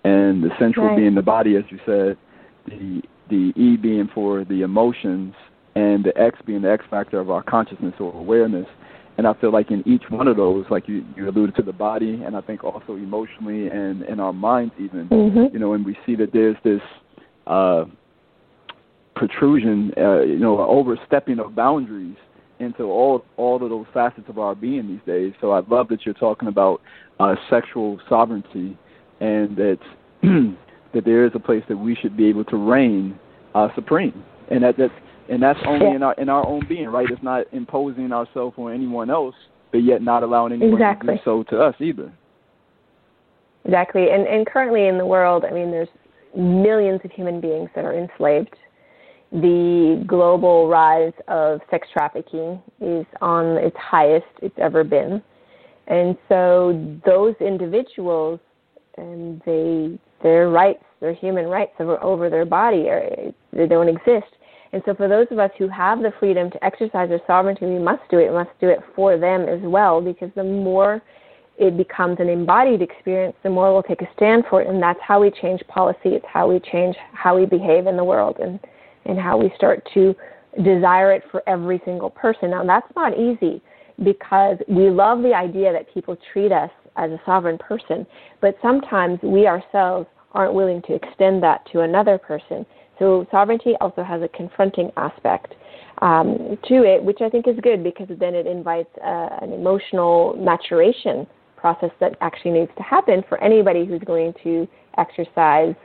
and 0.04 0.44
the 0.44 0.50
central 0.58 0.88
right. 0.88 0.98
being 0.98 1.14
the 1.14 1.22
body, 1.22 1.56
as 1.56 1.64
you 1.70 1.80
said, 1.86 2.18
the 2.66 3.04
the 3.30 3.54
E 3.56 3.78
being 3.78 4.10
for 4.12 4.44
the 4.44 4.64
emotions, 4.64 5.36
and 5.76 6.04
the 6.04 6.20
X 6.20 6.40
being 6.48 6.64
the 6.64 6.72
X 6.72 6.84
factor 6.90 7.20
of 7.20 7.30
our 7.30 7.44
consciousness 7.44 7.94
or 8.00 8.12
awareness. 8.12 8.68
And 9.18 9.28
I 9.28 9.34
feel 9.36 9.52
like 9.52 9.72
in 9.72 9.88
each 9.88 10.04
one 10.10 10.28
of 10.28 10.38
those, 10.38 10.66
like 10.70 10.88
you, 10.88 11.06
you 11.16 11.30
alluded 11.30 11.56
to 11.56 11.62
the 11.62 11.74
body, 11.74 12.22
and 12.26 12.36
I 12.36 12.42
think 12.42 12.64
also 12.64 12.96
emotionally 12.96 13.68
and 13.68 14.04
in 14.04 14.20
our 14.20 14.34
minds 14.34 14.74
even, 14.80 15.10
mm-hmm. 15.10 15.54
you 15.54 15.60
know, 15.60 15.74
and 15.74 15.86
we 15.86 15.98
see 16.06 16.16
that 16.16 16.32
there's 16.34 16.56
this 16.64 16.82
uh, 17.46 17.86
protrusion, 19.16 19.92
uh, 19.98 20.22
you 20.22 20.40
know, 20.40 20.60
overstepping 20.60 21.40
of 21.40 21.56
boundaries 21.56 22.16
into 22.60 22.84
all 22.84 23.26
all 23.38 23.62
of 23.62 23.70
those 23.70 23.86
facets 23.94 24.30
of 24.30 24.38
our 24.40 24.56
being 24.56 24.88
these 24.88 25.06
days. 25.06 25.34
So 25.42 25.52
I 25.52 25.62
love 25.68 25.88
that 25.90 26.06
you're 26.06 26.14
talking 26.14 26.48
about 26.48 26.82
uh, 27.20 27.36
sexual 27.50 28.00
sovereignty 28.08 28.78
and 29.20 29.56
that 29.58 29.80
that 30.22 31.06
there 31.06 31.26
is 31.26 31.32
a 31.36 31.40
place 31.40 31.64
that 31.70 31.78
we 31.78 31.96
should 31.96 32.16
be 32.16 32.28
able 32.28 32.46
to 32.46 32.58
reign 32.58 33.20
uh, 33.56 33.68
supreme, 33.76 34.24
and 34.50 34.64
that 34.64 34.78
that 34.78 34.92
and 35.30 35.42
that's 35.42 35.60
only 35.66 35.96
in 35.96 36.04
our 36.04 36.14
in 36.16 36.30
our 36.30 36.46
own 36.46 36.66
being, 36.68 36.88
right? 36.88 37.10
It's 37.10 37.24
not 37.24 37.46
imposing 37.52 38.12
ourselves 38.12 38.56
on 38.58 38.74
anyone 38.74 39.10
else, 39.10 39.36
but 39.72 39.80
yet 39.80 40.02
not 40.02 40.24
allowing 40.24 40.54
anyone 40.54 40.74
exactly. 40.74 41.14
to 41.14 41.18
do 41.18 41.22
so 41.24 41.44
to 41.44 41.62
us 41.62 41.76
either. 41.80 42.12
Exactly, 43.66 44.10
and 44.12 44.28
and 44.28 44.46
currently 44.46 44.88
in 44.88 44.98
the 44.98 45.06
world, 45.06 45.46
I 45.46 45.52
mean, 45.52 45.72
there's 45.72 45.90
millions 46.36 47.02
of 47.04 47.12
human 47.12 47.42
beings 47.42 47.70
that 47.76 47.86
are 47.86 47.98
enslaved. 47.98 48.56
The 49.32 50.04
global 50.08 50.68
rise 50.68 51.14
of 51.30 51.62
sex 51.70 51.88
trafficking 51.94 52.62
is 52.82 53.06
on 53.22 53.58
its 53.58 53.78
highest 53.78 54.26
it's 54.42 54.58
ever 54.58 54.84
been. 54.84 55.22
And 55.88 56.18
so 56.28 57.00
those 57.06 57.36
individuals 57.40 58.40
and 58.98 59.42
they 59.46 59.98
their 60.22 60.50
rights, 60.50 60.84
their 61.00 61.14
human 61.14 61.46
rights 61.48 61.72
over, 61.80 62.02
over 62.04 62.30
their 62.30 62.46
body 62.46 62.90
are, 62.90 63.34
they 63.52 63.68
don't 63.68 63.88
exist. 63.88 64.32
And 64.74 64.82
so 64.86 64.94
for 64.96 65.08
those 65.08 65.28
of 65.32 65.40
us 65.40 65.52
who 65.58 65.68
have 65.68 66.00
the 66.00 66.14
freedom 66.20 66.50
to 66.52 66.64
exercise 66.64 67.10
our 67.12 67.20
sovereignty, 67.28 67.66
we 67.66 67.80
must 67.80 68.04
do 68.10 68.20
it. 68.20 68.30
We 68.30 68.36
must 68.36 68.58
do 68.60 68.70
it 68.70 68.80
for 68.96 69.18
them 69.18 69.42
as 69.42 69.60
well 69.62 70.02
because 70.02 70.30
the 70.36 70.44
more 70.44 71.02
it 71.58 71.78
becomes 71.78 72.18
an 72.20 72.30
embodied 72.30 72.82
experience, 72.82 73.36
the 73.44 73.50
more 73.50 73.74
we'll 73.74 73.84
take 73.84 74.02
a 74.02 74.10
stand 74.16 74.46
for 74.50 74.62
it. 74.62 74.68
And 74.68 74.82
that's 74.82 75.00
how 75.06 75.22
we 75.22 75.30
change 75.30 75.62
policy. 75.68 76.16
It's 76.16 76.26
how 76.32 76.50
we 76.50 76.60
change 76.72 76.96
how 77.14 77.38
we 77.38 77.46
behave 77.46 77.88
in 77.88 77.98
the 77.98 78.04
world 78.04 78.38
and, 78.42 78.60
and 79.06 79.20
how 79.20 79.38
we 79.38 79.52
start 79.56 79.88
to 79.94 80.16
desire 80.64 81.14
it 81.14 81.24
for 81.32 81.44
every 81.48 81.82
single 81.86 82.10
person. 82.10 82.52
Now, 82.52 82.66
that's 82.66 82.88
not 82.96 83.18
easy 83.18 83.62
because 84.04 84.58
we 84.68 84.90
love 84.90 85.22
the 85.22 85.34
idea 85.34 85.72
that 85.74 85.94
people 85.94 86.18
treat 86.34 86.52
us 86.52 86.72
as 86.96 87.12
a 87.12 87.22
sovereign 87.26 87.58
person, 87.58 88.06
but 88.42 88.58
sometimes 88.62 89.20
we 89.22 89.48
ourselves 89.48 90.08
aren't 90.34 90.54
willing 90.54 90.82
to 90.84 90.94
extend 90.94 91.44
that 91.44 91.66
to 91.72 91.82
another 91.82 92.18
person. 92.18 92.66
So 93.00 93.26
sovereignty 93.32 93.74
also 93.82 94.04
has 94.04 94.22
a 94.22 94.28
confronting 94.28 94.92
aspect 94.98 95.56
um, 96.02 96.58
to 96.68 96.84
it, 96.84 97.04
which 97.04 97.20
I 97.22 97.30
think 97.30 97.48
is 97.48 97.56
good 97.62 97.84
because 97.84 98.08
then 98.20 98.36
it 98.36 98.48
invites 98.48 98.90
uh, 99.04 99.30
an 99.42 99.54
emotional 99.54 100.36
maturation 100.38 101.28
process 101.58 101.92
that 102.00 102.16
actually 102.22 102.52
needs 102.52 102.72
to 102.78 102.84
happen 102.84 103.24
for 103.30 103.42
anybody 103.44 103.86
who's 103.86 104.02
going 104.02 104.34
to 104.44 104.68
exercise 104.98 105.76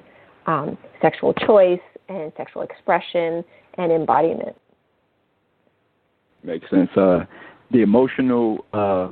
um, 0.46 0.78
sexual 1.02 1.34
choice 1.34 1.80
and 2.08 2.32
sexual 2.36 2.62
expression 2.62 3.44
and 3.78 3.92
embodiment. 3.92 4.56
Makes 6.42 6.70
sense. 6.70 6.90
Uh, 6.96 7.24
the 7.70 7.82
emotional 7.82 8.64
uh, 8.72 9.08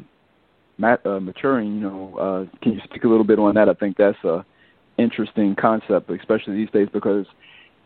mat, 0.78 1.04
uh, 1.04 1.20
maturing, 1.20 1.74
you 1.74 1.80
know, 1.80 2.16
uh, 2.16 2.58
can 2.62 2.72
you 2.72 2.80
speak 2.84 3.04
a 3.04 3.08
little 3.08 3.24
bit 3.24 3.38
on 3.38 3.54
that? 3.54 3.68
I 3.68 3.74
think 3.74 3.96
that's 3.96 4.22
a 4.24 4.44
interesting 4.96 5.56
concept, 5.56 6.08
especially 6.10 6.54
these 6.54 6.70
days, 6.70 6.88
because 6.92 7.26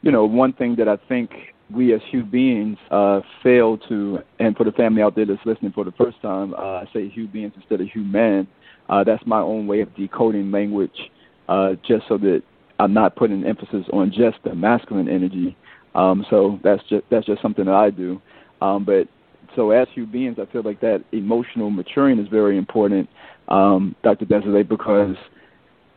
you 0.03 0.13
know, 0.13 0.25
one 0.25 0.53
thing 0.53 0.77
that 0.77 0.89
I 0.89 0.97
think 1.09 1.31
we 1.71 1.93
as 1.93 2.01
human 2.11 2.31
beings 2.31 2.79
uh, 2.91 3.21
fail 3.43 3.77
to, 3.89 4.21
and 4.39 4.57
for 4.57 4.65
the 4.65 4.73
family 4.73 5.03
out 5.03 5.15
there 5.15 5.27
that's 5.27 5.45
listening 5.45 5.73
for 5.73 5.85
the 5.85 5.93
first 5.93 6.21
time, 6.23 6.55
uh, 6.55 6.81
I 6.81 6.85
say 6.93 7.09
human 7.09 7.33
beings 7.33 7.53
instead 7.57 7.81
of 7.81 7.89
human. 7.89 8.47
Uh, 8.89 9.05
that's 9.05 9.25
my 9.27 9.41
own 9.41 9.67
way 9.67 9.81
of 9.81 9.95
decoding 9.95 10.51
language, 10.51 11.11
uh, 11.49 11.73
just 11.87 12.09
so 12.09 12.17
that 12.19 12.43
I'm 12.79 12.95
not 12.95 13.17
putting 13.17 13.45
emphasis 13.45 13.85
on 13.93 14.11
just 14.11 14.39
the 14.45 14.55
masculine 14.55 15.09
energy. 15.09 15.57
Um, 15.95 16.25
so 16.31 16.59
that's 16.63 16.83
just 16.89 17.05
that's 17.11 17.27
just 17.27 17.43
something 17.43 17.65
that 17.67 17.75
I 17.75 17.91
do. 17.91 18.21
Um, 18.63 18.85
but 18.85 19.09
so 19.57 19.71
as 19.71 19.89
human 19.95 20.13
beings, 20.13 20.37
I 20.41 20.51
feel 20.51 20.63
like 20.63 20.81
that 20.81 21.05
emotional 21.13 21.71
maturing 21.71 22.19
is 22.19 22.29
very 22.29 22.57
important, 22.57 23.09
um, 23.49 23.95
Dr. 24.03 24.25
Désilets, 24.25 24.69
because 24.69 25.17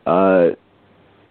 uh, 0.06 0.48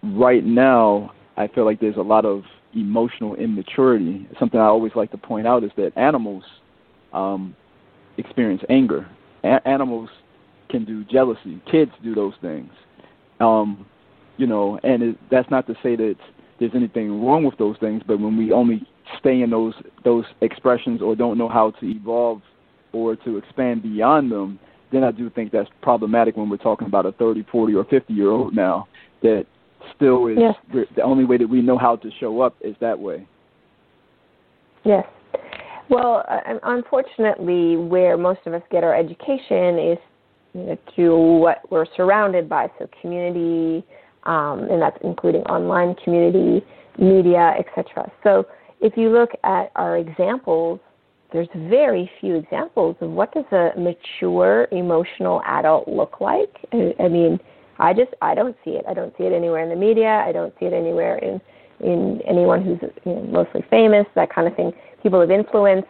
right 0.02 0.44
now 0.44 1.12
I 1.36 1.48
feel 1.48 1.64
like 1.64 1.80
there's 1.80 1.96
a 1.96 2.02
lot 2.02 2.24
of 2.24 2.44
emotional 2.74 3.34
immaturity. 3.36 4.28
Something 4.38 4.60
I 4.60 4.64
always 4.64 4.92
like 4.94 5.10
to 5.12 5.18
point 5.18 5.46
out 5.46 5.64
is 5.64 5.70
that 5.76 5.92
animals 5.96 6.44
um, 7.12 7.54
experience 8.16 8.62
anger. 8.68 9.08
A- 9.44 9.66
animals 9.66 10.08
can 10.70 10.84
do 10.84 11.04
jealousy. 11.04 11.60
Kids 11.70 11.92
do 12.02 12.14
those 12.14 12.34
things. 12.40 12.70
Um, 13.40 13.86
you 14.36 14.46
know, 14.46 14.78
and 14.82 15.02
it, 15.02 15.18
that's 15.30 15.50
not 15.50 15.66
to 15.66 15.74
say 15.82 15.96
that 15.96 16.16
there's 16.58 16.72
anything 16.74 17.24
wrong 17.24 17.44
with 17.44 17.58
those 17.58 17.76
things, 17.78 18.02
but 18.06 18.20
when 18.20 18.36
we 18.36 18.52
only 18.52 18.86
stay 19.18 19.42
in 19.42 19.50
those 19.50 19.74
those 20.04 20.24
expressions 20.40 21.02
or 21.02 21.14
don't 21.14 21.36
know 21.36 21.48
how 21.48 21.72
to 21.72 21.86
evolve 21.86 22.40
or 22.92 23.16
to 23.16 23.36
expand 23.36 23.82
beyond 23.82 24.30
them, 24.30 24.58
then 24.92 25.04
I 25.04 25.10
do 25.10 25.28
think 25.30 25.50
that's 25.50 25.68
problematic 25.80 26.36
when 26.36 26.48
we're 26.48 26.56
talking 26.58 26.86
about 26.86 27.06
a 27.06 27.12
30, 27.12 27.46
40, 27.50 27.74
or 27.74 27.84
50 27.84 28.12
year 28.12 28.30
old 28.30 28.54
now 28.54 28.86
that 29.22 29.46
still 29.96 30.26
is 30.28 30.38
yes. 30.38 30.86
the 30.96 31.02
only 31.02 31.24
way 31.24 31.36
that 31.36 31.48
we 31.48 31.60
know 31.60 31.78
how 31.78 31.96
to 31.96 32.10
show 32.20 32.40
up 32.40 32.56
is 32.60 32.74
that 32.80 32.98
way. 32.98 33.26
Yes. 34.84 35.06
Well, 35.88 36.24
uh, 36.28 36.58
unfortunately, 36.64 37.76
where 37.76 38.16
most 38.16 38.40
of 38.46 38.54
us 38.54 38.62
get 38.70 38.84
our 38.84 38.94
education 38.94 39.78
is 39.78 39.98
you 40.54 40.62
know, 40.62 40.78
to 40.96 41.16
what 41.16 41.70
we're 41.70 41.86
surrounded 41.96 42.48
by, 42.48 42.68
so 42.78 42.88
community, 43.00 43.84
um, 44.24 44.68
and 44.70 44.80
that's 44.80 44.96
including 45.02 45.42
online 45.42 45.94
community, 46.02 46.64
media, 46.98 47.54
etc. 47.58 48.10
So 48.22 48.46
if 48.80 48.96
you 48.96 49.10
look 49.10 49.30
at 49.44 49.70
our 49.76 49.96
examples, 49.98 50.80
there's 51.32 51.48
very 51.54 52.10
few 52.20 52.36
examples 52.36 52.96
of 53.00 53.10
what 53.10 53.32
does 53.32 53.44
a 53.52 53.70
mature 53.78 54.68
emotional 54.70 55.40
adult 55.46 55.88
look 55.88 56.20
like. 56.20 56.50
I, 56.72 56.94
I 57.00 57.08
mean, 57.08 57.38
I 57.82 57.92
just 57.92 58.12
I 58.22 58.34
don't 58.34 58.56
see 58.64 58.72
it. 58.72 58.84
I 58.88 58.94
don't 58.94 59.12
see 59.18 59.24
it 59.24 59.32
anywhere 59.32 59.62
in 59.62 59.68
the 59.68 59.76
media. 59.76 60.24
I 60.24 60.30
don't 60.30 60.54
see 60.58 60.66
it 60.66 60.72
anywhere 60.72 61.18
in 61.18 61.40
in 61.80 62.22
anyone 62.28 62.64
who's 62.64 62.78
you 63.04 63.12
know, 63.12 63.22
mostly 63.22 63.64
famous, 63.68 64.06
that 64.14 64.32
kind 64.32 64.46
of 64.46 64.54
thing. 64.54 64.72
People 65.02 65.20
of 65.20 65.32
influence, 65.32 65.84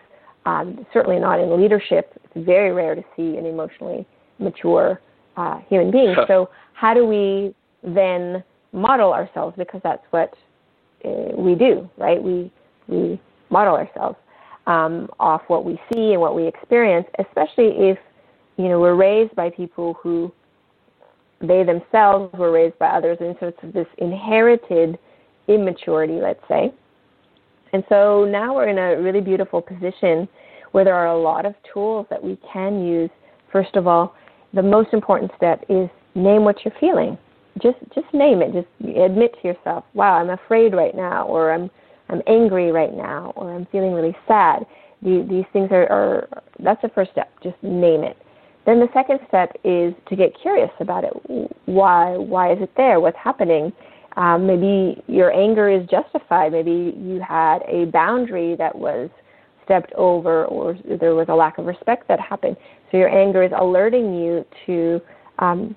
um, 0.46 0.86
certainly 0.90 1.20
not 1.20 1.38
in 1.38 1.54
leadership. 1.60 2.10
It's 2.24 2.46
very 2.46 2.72
rare 2.72 2.94
to 2.94 3.02
see 3.14 3.36
an 3.36 3.44
emotionally 3.44 4.06
mature 4.38 5.02
uh, 5.36 5.58
human 5.68 5.90
being. 5.90 6.16
so 6.26 6.48
how 6.72 6.94
do 6.94 7.04
we 7.04 7.54
then 7.82 8.42
model 8.72 9.12
ourselves? 9.12 9.54
Because 9.58 9.82
that's 9.84 10.04
what 10.10 10.32
uh, 11.04 11.36
we 11.36 11.54
do, 11.54 11.88
right? 11.98 12.20
We 12.22 12.50
we 12.88 13.20
model 13.50 13.74
ourselves 13.74 14.16
um, 14.66 15.10
off 15.20 15.42
what 15.48 15.66
we 15.66 15.78
see 15.92 16.12
and 16.12 16.22
what 16.22 16.34
we 16.34 16.46
experience, 16.46 17.06
especially 17.18 17.90
if 17.90 17.98
you 18.56 18.68
know 18.68 18.80
we're 18.80 18.94
raised 18.94 19.34
by 19.36 19.50
people 19.50 19.98
who 20.02 20.32
they 21.42 21.64
themselves 21.64 22.32
were 22.38 22.52
raised 22.52 22.78
by 22.78 22.86
others, 22.86 23.18
and 23.20 23.36
so 23.40 23.48
it's 23.48 23.74
this 23.74 23.86
inherited 23.98 24.98
immaturity, 25.48 26.20
let's 26.20 26.42
say. 26.48 26.72
And 27.72 27.82
so 27.88 28.24
now 28.24 28.54
we're 28.54 28.68
in 28.68 28.78
a 28.78 29.00
really 29.00 29.20
beautiful 29.20 29.60
position 29.60 30.28
where 30.72 30.84
there 30.84 30.94
are 30.94 31.08
a 31.08 31.18
lot 31.18 31.46
of 31.46 31.54
tools 31.72 32.06
that 32.10 32.22
we 32.22 32.38
can 32.52 32.84
use. 32.84 33.10
First 33.50 33.76
of 33.76 33.86
all, 33.86 34.14
the 34.54 34.62
most 34.62 34.92
important 34.92 35.32
step 35.36 35.64
is 35.68 35.88
name 36.14 36.44
what 36.44 36.64
you're 36.64 36.74
feeling. 36.78 37.18
Just 37.62 37.78
just 37.94 38.06
name 38.14 38.40
it. 38.40 38.52
Just 38.52 38.68
admit 38.96 39.34
to 39.40 39.48
yourself, 39.48 39.84
"Wow, 39.94 40.14
I'm 40.14 40.30
afraid 40.30 40.74
right 40.74 40.94
now," 40.94 41.26
or 41.26 41.52
"I'm 41.52 41.70
I'm 42.08 42.22
angry 42.26 42.72
right 42.72 42.94
now," 42.94 43.32
or 43.36 43.52
"I'm 43.52 43.66
feeling 43.66 43.92
really 43.92 44.16
sad." 44.26 44.66
these 45.02 45.44
things 45.52 45.68
are, 45.72 45.90
are 45.90 46.28
that's 46.60 46.80
the 46.82 46.88
first 46.90 47.10
step. 47.10 47.28
Just 47.42 47.60
name 47.62 48.04
it. 48.04 48.16
Then 48.64 48.78
the 48.78 48.88
second 48.94 49.18
step 49.28 49.52
is 49.64 49.92
to 50.08 50.16
get 50.16 50.32
curious 50.40 50.70
about 50.80 51.04
it. 51.04 51.12
Why 51.66 52.16
why 52.16 52.52
is 52.52 52.58
it 52.60 52.70
there? 52.76 53.00
What's 53.00 53.16
happening? 53.22 53.72
Um, 54.16 54.46
maybe 54.46 55.02
your 55.06 55.32
anger 55.32 55.68
is 55.70 55.88
justified. 55.88 56.52
Maybe 56.52 56.94
you 56.96 57.20
had 57.26 57.60
a 57.66 57.86
boundary 57.86 58.56
that 58.56 58.74
was 58.74 59.08
stepped 59.64 59.92
over, 59.94 60.44
or 60.46 60.76
there 61.00 61.14
was 61.14 61.26
a 61.28 61.34
lack 61.34 61.58
of 61.58 61.66
respect 61.66 62.08
that 62.08 62.20
happened. 62.20 62.56
So 62.90 62.98
your 62.98 63.08
anger 63.08 63.42
is 63.42 63.52
alerting 63.58 64.14
you 64.14 64.44
to 64.66 65.00
um, 65.38 65.74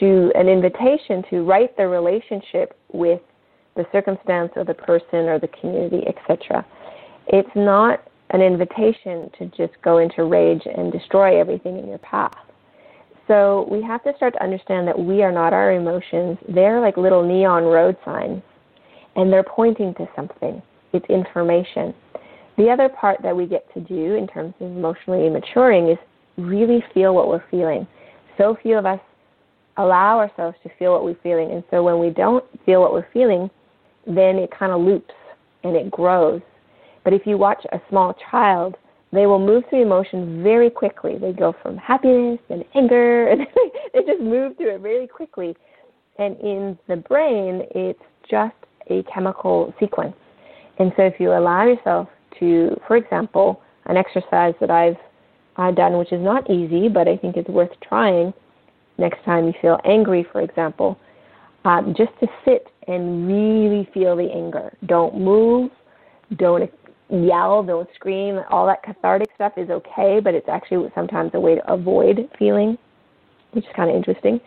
to 0.00 0.32
an 0.34 0.48
invitation 0.48 1.22
to 1.30 1.44
right 1.44 1.74
the 1.76 1.86
relationship 1.86 2.76
with 2.92 3.20
the 3.76 3.86
circumstance 3.92 4.50
or 4.56 4.64
the 4.64 4.74
person 4.74 5.28
or 5.28 5.38
the 5.38 5.48
community, 5.60 6.02
etc. 6.08 6.66
It's 7.28 7.48
not 7.54 8.02
an 8.30 8.42
invitation 8.42 9.30
to 9.38 9.46
just 9.56 9.80
go 9.82 9.98
into 9.98 10.24
rage 10.24 10.62
and 10.64 10.92
destroy 10.92 11.40
everything 11.40 11.78
in 11.78 11.88
your 11.88 11.98
path. 11.98 12.36
So 13.26 13.68
we 13.70 13.82
have 13.82 14.02
to 14.04 14.12
start 14.16 14.34
to 14.34 14.42
understand 14.42 14.88
that 14.88 14.98
we 14.98 15.22
are 15.22 15.32
not 15.32 15.52
our 15.52 15.72
emotions. 15.72 16.38
They're 16.48 16.80
like 16.80 16.96
little 16.96 17.22
neon 17.26 17.64
road 17.64 17.96
signs, 18.04 18.42
and 19.16 19.32
they're 19.32 19.44
pointing 19.44 19.94
to 19.94 20.08
something. 20.16 20.62
It's 20.92 21.06
information. 21.10 21.94
The 22.56 22.70
other 22.70 22.88
part 22.88 23.20
that 23.22 23.36
we 23.36 23.46
get 23.46 23.72
to 23.74 23.80
do 23.80 24.14
in 24.14 24.26
terms 24.26 24.54
of 24.60 24.66
emotionally 24.66 25.28
maturing 25.28 25.90
is 25.90 25.98
really 26.38 26.82
feel 26.94 27.14
what 27.14 27.28
we're 27.28 27.44
feeling. 27.50 27.86
So 28.36 28.56
few 28.62 28.78
of 28.78 28.86
us 28.86 29.00
allow 29.76 30.18
ourselves 30.18 30.56
to 30.62 30.70
feel 30.78 30.92
what 30.92 31.04
we're 31.04 31.18
feeling. 31.22 31.52
And 31.52 31.62
so 31.70 31.82
when 31.82 31.98
we 31.98 32.10
don't 32.10 32.44
feel 32.64 32.80
what 32.80 32.92
we're 32.92 33.08
feeling, 33.12 33.50
then 34.06 34.36
it 34.36 34.50
kind 34.56 34.72
of 34.72 34.80
loops 34.80 35.14
and 35.64 35.76
it 35.76 35.90
grows. 35.90 36.40
But 37.08 37.14
if 37.14 37.26
you 37.26 37.38
watch 37.38 37.64
a 37.72 37.80
small 37.88 38.14
child, 38.30 38.76
they 39.14 39.24
will 39.24 39.38
move 39.38 39.64
through 39.70 39.80
emotion 39.80 40.42
very 40.42 40.68
quickly. 40.68 41.16
They 41.18 41.32
go 41.32 41.54
from 41.62 41.78
happiness 41.78 42.38
and 42.50 42.62
anger, 42.74 43.28
and 43.30 43.46
they 43.94 44.00
just 44.00 44.20
move 44.20 44.58
through 44.58 44.74
it 44.74 44.82
very 44.82 45.06
quickly. 45.06 45.56
And 46.18 46.38
in 46.40 46.78
the 46.86 46.96
brain, 46.96 47.62
it's 47.74 47.98
just 48.30 48.54
a 48.90 49.02
chemical 49.04 49.72
sequence. 49.80 50.14
And 50.78 50.92
so 50.98 51.04
if 51.04 51.14
you 51.18 51.32
allow 51.32 51.64
yourself 51.64 52.10
to, 52.40 52.78
for 52.86 52.96
example, 52.96 53.62
an 53.86 53.96
exercise 53.96 54.52
that 54.60 54.70
I've 54.70 55.76
done, 55.76 55.96
which 55.96 56.12
is 56.12 56.20
not 56.20 56.50
easy, 56.50 56.90
but 56.90 57.08
I 57.08 57.16
think 57.16 57.38
it's 57.38 57.48
worth 57.48 57.72
trying 57.88 58.34
next 58.98 59.24
time 59.24 59.46
you 59.46 59.54
feel 59.62 59.78
angry, 59.86 60.26
for 60.30 60.42
example, 60.42 60.98
um, 61.64 61.94
just 61.96 62.12
to 62.20 62.26
sit 62.44 62.66
and 62.86 63.26
really 63.26 63.88
feel 63.94 64.14
the 64.14 64.30
anger. 64.30 64.76
Don't 64.84 65.18
move, 65.18 65.70
don't 66.36 66.62
yell, 67.10 67.62
don't 67.62 67.88
scream. 67.94 68.40
All 68.50 68.66
that 68.66 68.82
cathartic 68.82 69.28
stuff 69.34 69.52
is 69.56 69.70
okay, 69.70 70.20
but 70.22 70.34
it's 70.34 70.48
actually 70.48 70.90
sometimes 70.94 71.30
a 71.34 71.40
way 71.40 71.54
to 71.54 71.72
avoid 71.72 72.28
feeling, 72.38 72.76
which 73.52 73.64
is 73.64 73.70
kind 73.74 73.90
of 73.90 73.96
interesting. 73.96 74.40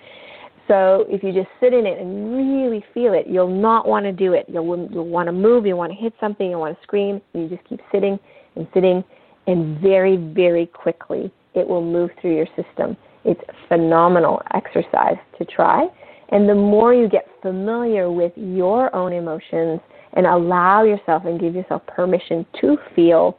So 0.68 1.06
if 1.10 1.24
you 1.24 1.34
just 1.34 1.50
sit 1.60 1.74
in 1.74 1.86
it 1.86 2.00
and 2.00 2.36
really 2.36 2.86
feel 2.94 3.14
it, 3.14 3.26
you'll 3.28 3.48
not 3.48 3.88
want 3.88 4.06
to 4.06 4.12
do 4.12 4.34
it. 4.34 4.46
You'll, 4.48 4.88
you'll 4.92 5.08
want 5.08 5.28
to 5.28 5.34
move, 5.34 5.66
you 5.66 5.76
want 5.76 5.92
to 5.92 5.98
hit 5.98 6.14
something, 6.20 6.50
you 6.50 6.58
want 6.58 6.78
to 6.78 6.84
scream. 6.84 7.22
You 7.34 7.50
just 7.50 7.64
keep 7.68 7.82
sitting 7.92 8.18
and 8.56 8.68
sitting, 8.74 9.04
and 9.48 9.80
very, 9.80 10.18
very 10.18 10.68
quickly 10.68 11.32
it 11.56 11.68
will 11.68 11.84
move 11.84 12.12
through 12.22 12.36
your 12.36 12.48
system. 12.56 12.96
It's 13.26 13.42
phenomenal 13.68 14.42
exercise 14.54 15.18
to 15.38 15.46
try. 15.46 15.88
And 16.30 16.48
the 16.48 16.56
more 16.56 16.94
you 16.94 17.10
get 17.10 17.28
familiar 17.42 18.10
with 18.10 18.32
your 18.36 18.96
own 18.96 19.12
emotions 19.12 19.82
and 20.14 20.26
allow 20.26 20.84
yourself 20.84 21.26
and 21.26 21.40
give 21.40 21.56
yourself 21.56 21.82
permission 21.88 22.46
to 22.60 22.78
feel, 22.96 23.38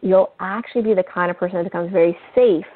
you'll 0.00 0.32
actually 0.40 0.82
be 0.82 0.94
the 0.94 1.04
kind 1.04 1.30
of 1.30 1.38
person 1.38 1.58
that 1.58 1.64
becomes 1.64 1.90
very 1.92 2.16
safe 2.34 2.66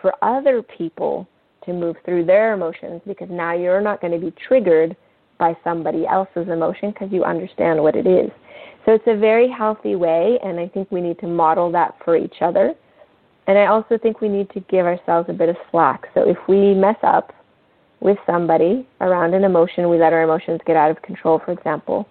for 0.00 0.12
other 0.22 0.62
people 0.62 1.26
to 1.64 1.72
move 1.72 1.96
through 2.04 2.24
their 2.24 2.54
emotions 2.54 3.00
because 3.06 3.28
now 3.30 3.54
you're 3.54 3.80
not 3.80 4.00
going 4.00 4.12
to 4.12 4.18
be 4.18 4.32
triggered 4.46 4.96
by 5.38 5.56
somebody 5.64 6.06
else's 6.06 6.48
emotion 6.48 6.90
because 6.90 7.08
you 7.12 7.24
understand 7.24 7.82
what 7.82 7.96
it 7.96 8.06
is. 8.06 8.30
So 8.84 8.92
it's 8.92 9.06
a 9.06 9.16
very 9.16 9.48
healthy 9.48 9.94
way, 9.94 10.38
and 10.44 10.58
I 10.58 10.68
think 10.68 10.90
we 10.90 11.00
need 11.00 11.18
to 11.20 11.26
model 11.26 11.70
that 11.72 11.94
for 12.04 12.16
each 12.16 12.36
other. 12.40 12.74
And 13.46 13.58
I 13.58 13.66
also 13.66 13.98
think 13.98 14.20
we 14.20 14.28
need 14.28 14.50
to 14.50 14.60
give 14.60 14.86
ourselves 14.86 15.28
a 15.28 15.32
bit 15.32 15.48
of 15.48 15.56
slack. 15.70 16.06
So 16.14 16.28
if 16.28 16.36
we 16.48 16.74
mess 16.74 16.96
up 17.02 17.32
with 18.00 18.18
somebody 18.26 18.86
around 19.00 19.34
an 19.34 19.44
emotion, 19.44 19.88
we 19.88 19.98
let 19.98 20.12
our 20.12 20.22
emotions 20.22 20.60
get 20.66 20.76
out 20.76 20.90
of 20.90 21.00
control, 21.02 21.40
for 21.44 21.52
example, 21.52 22.06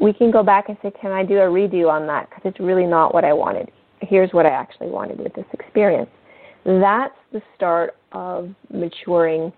we 0.00 0.12
can 0.12 0.30
go 0.30 0.42
back 0.42 0.68
and 0.68 0.76
say, 0.82 0.90
Can 1.00 1.12
I 1.12 1.24
do 1.24 1.38
a 1.38 1.46
redo 1.46 1.88
on 1.90 2.06
that? 2.06 2.28
Because 2.28 2.42
it's 2.44 2.60
really 2.60 2.86
not 2.86 3.14
what 3.14 3.24
I 3.24 3.32
wanted. 3.32 3.70
Here's 4.00 4.32
what 4.32 4.46
I 4.46 4.50
actually 4.50 4.88
wanted 4.88 5.18
with 5.18 5.34
this 5.34 5.44
experience. 5.52 6.10
That's 6.64 7.14
the 7.32 7.42
start 7.56 7.94
of 8.12 8.50
maturing 8.72 9.52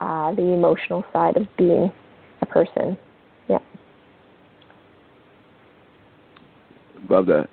uh, 0.00 0.34
the 0.34 0.42
emotional 0.42 1.04
side 1.12 1.36
of 1.36 1.46
being 1.56 1.90
a 2.42 2.46
person. 2.46 2.96
Yeah. 3.48 3.58
Love 7.08 7.26
that. 7.26 7.48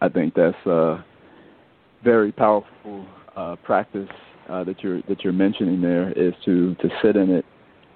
I 0.00 0.08
think 0.08 0.34
that's 0.34 0.66
a 0.66 1.04
very 2.02 2.32
powerful 2.32 3.06
uh, 3.36 3.56
practice 3.64 4.08
uh, 4.48 4.64
that 4.64 4.82
you're 4.82 5.00
that 5.02 5.24
you're 5.24 5.32
mentioning 5.32 5.80
there 5.80 6.12
is 6.12 6.34
to 6.44 6.74
to 6.76 6.88
sit 7.02 7.16
in 7.16 7.30
it 7.30 7.44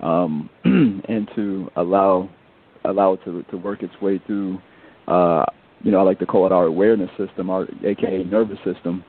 um, 0.00 0.48
and 0.64 1.28
to 1.34 1.70
allow 1.76 2.28
allow 2.84 3.14
it 3.14 3.20
to 3.24 3.42
to 3.50 3.56
work 3.56 3.82
its 3.82 3.94
way 4.00 4.20
through. 4.26 4.60
Uh, 5.06 5.44
you 5.82 5.90
know, 5.90 5.98
I 5.98 6.02
like 6.02 6.18
to 6.18 6.26
call 6.26 6.46
it 6.46 6.52
our 6.52 6.64
awareness 6.64 7.10
system, 7.16 7.50
our 7.50 7.66
aka 7.84 8.24
nervous 8.24 8.58
system, 8.64 9.04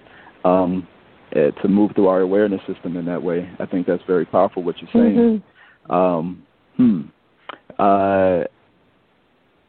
um, 0.45 0.87
uh, 1.35 1.51
to 1.61 1.67
move 1.67 1.91
through 1.95 2.07
our 2.07 2.21
awareness 2.21 2.61
system 2.67 2.95
in 2.95 3.05
that 3.05 3.21
way. 3.21 3.49
I 3.59 3.65
think 3.65 3.87
that's 3.87 4.03
very 4.07 4.25
powerful. 4.25 4.63
What 4.63 4.75
you're 4.79 4.89
saying. 4.93 5.15
Mm-hmm. 5.15 5.91
Um, 5.91 6.43
hmm. 6.77 7.01
Uh, 7.77 8.43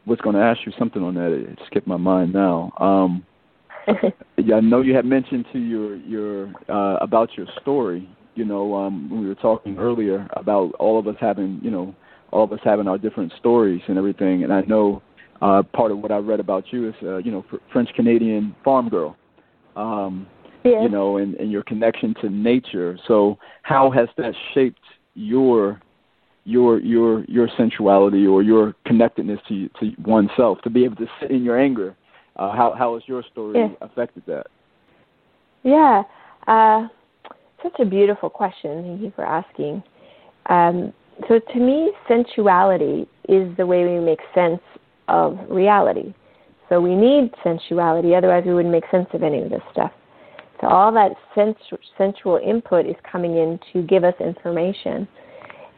was 0.05 0.19
going 0.21 0.35
to 0.35 0.41
ask 0.41 0.59
you 0.65 0.71
something 0.77 1.01
on 1.03 1.13
that. 1.15 1.31
It 1.31 1.59
skipped 1.67 1.87
my 1.87 1.97
mind 1.97 2.33
now. 2.33 2.71
Um, 2.79 3.25
yeah, 4.37 4.55
I 4.55 4.59
know 4.59 4.81
you 4.81 4.95
had 4.95 5.05
mentioned 5.05 5.45
to 5.53 5.59
your 5.59 5.95
your 5.97 6.53
uh, 6.69 6.97
about 7.01 7.29
your 7.37 7.47
story. 7.61 8.07
You 8.35 8.45
know, 8.45 8.75
um, 8.75 9.09
we 9.11 9.27
were 9.27 9.35
talking 9.35 9.77
earlier 9.77 10.27
about 10.33 10.73
all 10.75 10.97
of 10.97 11.07
us 11.07 11.15
having, 11.19 11.59
you 11.61 11.69
know, 11.69 11.93
all 12.31 12.43
of 12.43 12.51
us 12.51 12.59
having 12.63 12.87
our 12.87 12.97
different 12.97 13.33
stories 13.37 13.81
and 13.87 13.97
everything. 13.97 14.43
And 14.43 14.51
I 14.51 14.61
know 14.61 15.01
uh, 15.41 15.63
part 15.73 15.91
of 15.91 15.99
what 15.99 16.11
I 16.11 16.17
read 16.17 16.39
about 16.39 16.65
you 16.71 16.89
is, 16.89 16.95
uh, 17.03 17.17
you 17.17 17.31
know, 17.31 17.45
French 17.71 17.89
Canadian 17.95 18.55
farm 18.63 18.89
girl. 18.89 19.15
Um. 19.75 20.27
You 20.63 20.89
know, 20.89 21.17
and, 21.17 21.33
and 21.35 21.51
your 21.51 21.63
connection 21.63 22.13
to 22.21 22.29
nature. 22.29 22.95
So, 23.07 23.39
how 23.63 23.89
has 23.89 24.07
that 24.17 24.35
shaped 24.53 24.83
your 25.15 25.81
your 26.43 26.79
your 26.79 27.23
your 27.25 27.47
sensuality 27.57 28.27
or 28.27 28.43
your 28.43 28.75
connectedness 28.85 29.39
to 29.47 29.69
to 29.79 29.91
oneself 30.05 30.59
to 30.63 30.69
be 30.69 30.83
able 30.85 30.97
to 30.97 31.07
sit 31.19 31.31
in 31.31 31.43
your 31.43 31.59
anger? 31.59 31.95
Uh, 32.35 32.51
how 32.51 32.75
how 32.77 32.93
has 32.93 33.03
your 33.07 33.23
story 33.31 33.59
yes. 33.59 33.71
affected 33.81 34.21
that? 34.27 34.47
Yeah, 35.63 36.03
uh, 36.47 36.87
such 37.63 37.79
a 37.79 37.85
beautiful 37.85 38.29
question. 38.29 38.83
Thank 38.83 39.01
you 39.01 39.13
for 39.15 39.25
asking. 39.25 39.83
Um, 40.47 40.93
so 41.27 41.39
to 41.39 41.59
me, 41.59 41.91
sensuality 42.07 43.07
is 43.29 43.55
the 43.57 43.65
way 43.65 43.83
we 43.85 43.99
make 43.99 44.19
sense 44.33 44.61
of 45.07 45.37
reality. 45.49 46.13
So 46.69 46.79
we 46.79 46.95
need 46.95 47.31
sensuality, 47.43 48.15
otherwise 48.15 48.43
we 48.45 48.53
wouldn't 48.53 48.71
make 48.71 48.85
sense 48.89 49.07
of 49.13 49.23
any 49.23 49.41
of 49.41 49.49
this 49.49 49.61
stuff. 49.71 49.91
So 50.61 50.67
all 50.67 50.91
that 50.93 51.11
sensu- 51.35 51.77
sensual 51.97 52.37
input 52.37 52.85
is 52.85 52.95
coming 53.11 53.37
in 53.37 53.59
to 53.73 53.81
give 53.81 54.03
us 54.03 54.13
information. 54.19 55.07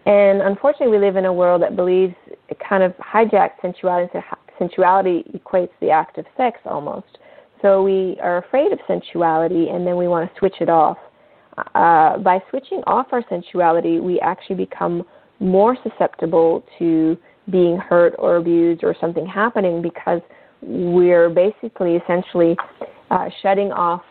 And 0.06 0.42
unfortunately, 0.42 0.98
we 0.98 1.04
live 1.04 1.16
in 1.16 1.26
a 1.26 1.34
world 1.34 1.62
that 1.62 1.76
believes 1.76 2.14
it 2.50 2.58
kind 2.60 2.84
of 2.84 2.94
hijacks 2.98 3.60
sensuality. 3.64 4.10
Sensuality 4.60 5.24
equates 5.36 5.72
the 5.80 5.90
act 5.90 6.18
of 6.18 6.26
sex 6.36 6.60
almost. 6.66 7.18
So 7.62 7.82
we 7.82 8.18
are 8.22 8.40
afraid 8.40 8.74
of 8.74 8.80
sensuality, 8.86 9.70
and 9.70 9.88
then 9.88 9.96
we 9.96 10.10
want 10.10 10.30
to 10.30 10.40
switch 10.40 10.56
it 10.60 10.70
off. 10.70 10.98
Uh, 11.76 12.18
by 12.18 12.40
switching 12.50 12.84
off 12.86 13.08
our 13.14 13.24
sensuality, 13.24 14.02
we 14.02 14.20
actually 14.20 14.58
become 14.58 15.06
more 15.40 15.78
susceptible 15.84 16.64
to 16.80 17.18
being 17.50 17.78
hurt 17.78 18.14
or 18.18 18.38
abused 18.38 18.84
or 18.84 18.96
something 19.00 19.26
happening 19.26 19.82
because 19.82 20.22
we're 20.62 21.30
basically 21.30 21.96
essentially 21.96 22.56
uh, 23.12 23.30
shutting 23.42 23.72
off 23.72 24.04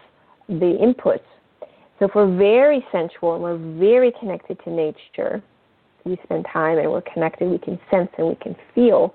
the 0.48 0.76
inputs. 0.80 1.24
So 1.98 2.06
if 2.06 2.14
we're 2.14 2.36
very 2.36 2.84
sensual 2.92 3.34
and 3.34 3.42
we're 3.42 3.78
very 3.78 4.12
connected 4.18 4.58
to 4.64 4.70
nature, 4.70 5.42
we 6.04 6.18
spend 6.24 6.46
time 6.52 6.78
and 6.78 6.90
we're 6.90 7.02
connected, 7.02 7.48
we 7.48 7.58
can 7.58 7.78
sense 7.90 8.08
and 8.18 8.28
we 8.28 8.34
can 8.36 8.56
feel, 8.74 9.14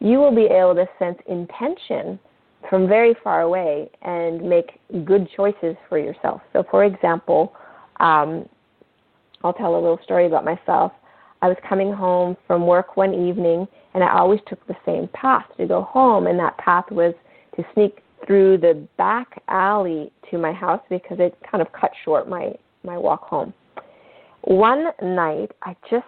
you 0.00 0.18
will 0.18 0.34
be 0.34 0.44
able 0.44 0.74
to 0.76 0.86
sense 0.98 1.18
intention 1.26 2.18
from 2.68 2.88
very 2.88 3.14
far 3.22 3.42
away 3.42 3.90
and 4.02 4.42
make 4.42 4.80
good 5.04 5.28
choices 5.36 5.76
for 5.88 5.98
yourself. 5.98 6.40
So, 6.52 6.64
for 6.70 6.84
example, 6.84 7.54
um, 8.00 8.48
I'll 9.42 9.52
tell 9.52 9.74
a 9.74 9.80
little 9.80 9.98
story 10.04 10.26
about 10.26 10.44
myself. 10.44 10.92
I 11.40 11.48
was 11.48 11.56
coming 11.68 11.92
home 11.92 12.36
from 12.46 12.66
work 12.66 12.96
one 12.96 13.14
evening, 13.14 13.66
and 13.94 14.02
I 14.02 14.12
always 14.12 14.40
took 14.46 14.64
the 14.66 14.76
same 14.84 15.08
path 15.14 15.46
to 15.56 15.66
go 15.66 15.82
home, 15.82 16.26
and 16.26 16.38
that 16.38 16.58
path 16.58 16.90
was 16.90 17.14
to 17.56 17.64
sneak 17.74 18.02
through 18.26 18.58
the 18.58 18.86
back 18.96 19.42
alley 19.48 20.12
to 20.30 20.38
my 20.38 20.52
house 20.52 20.82
because 20.90 21.18
it 21.20 21.36
kind 21.48 21.62
of 21.62 21.72
cut 21.72 21.90
short 22.04 22.28
my 22.28 22.52
my 22.84 22.96
walk 22.96 23.22
home. 23.22 23.52
One 24.42 24.86
night, 25.02 25.52
I 25.62 25.76
just 25.90 26.06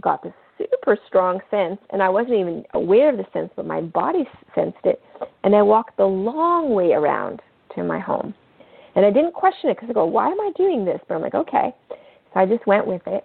got 0.00 0.22
this 0.22 0.32
super 0.58 0.98
strong 1.06 1.40
sense, 1.50 1.78
and 1.90 2.02
I 2.02 2.08
wasn't 2.08 2.34
even 2.34 2.64
aware 2.74 3.10
of 3.10 3.16
the 3.16 3.26
sense, 3.32 3.50
but 3.56 3.66
my 3.66 3.80
body 3.80 4.28
sensed 4.54 4.84
it, 4.84 5.02
and 5.44 5.54
I 5.54 5.62
walked 5.62 5.96
the 5.96 6.04
long 6.04 6.74
way 6.74 6.92
around 6.92 7.40
to 7.74 7.84
my 7.84 7.98
home. 7.98 8.34
And 8.96 9.06
I 9.06 9.10
didn't 9.10 9.34
question 9.34 9.70
it 9.70 9.76
because 9.76 9.88
I 9.88 9.92
go, 9.92 10.04
why 10.04 10.28
am 10.28 10.40
I 10.40 10.50
doing 10.56 10.84
this? 10.84 11.00
But 11.06 11.14
I'm 11.14 11.22
like, 11.22 11.34
okay. 11.34 11.74
So 11.88 11.96
I 12.34 12.46
just 12.46 12.66
went 12.66 12.86
with 12.86 13.02
it. 13.06 13.24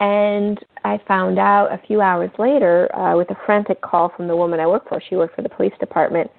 And 0.00 0.58
I 0.84 0.98
found 1.06 1.38
out 1.38 1.68
a 1.70 1.86
few 1.86 2.00
hours 2.00 2.30
later 2.38 2.94
uh, 2.96 3.16
with 3.16 3.30
a 3.30 3.36
frantic 3.44 3.82
call 3.82 4.10
from 4.16 4.28
the 4.28 4.36
woman 4.36 4.58
I 4.58 4.66
work 4.66 4.88
for. 4.88 5.00
She 5.08 5.14
worked 5.14 5.36
for 5.36 5.42
the 5.42 5.48
police 5.50 5.74
department. 5.78 6.30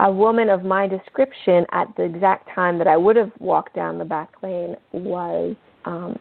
A 0.00 0.10
woman 0.10 0.48
of 0.48 0.64
my 0.64 0.88
description 0.88 1.66
at 1.72 1.94
the 1.96 2.02
exact 2.02 2.48
time 2.54 2.78
that 2.78 2.88
I 2.88 2.96
would 2.96 3.16
have 3.16 3.30
walked 3.38 3.74
down 3.76 3.98
the 3.98 4.04
back 4.04 4.30
lane 4.42 4.76
was 4.92 5.54
um, 5.84 6.18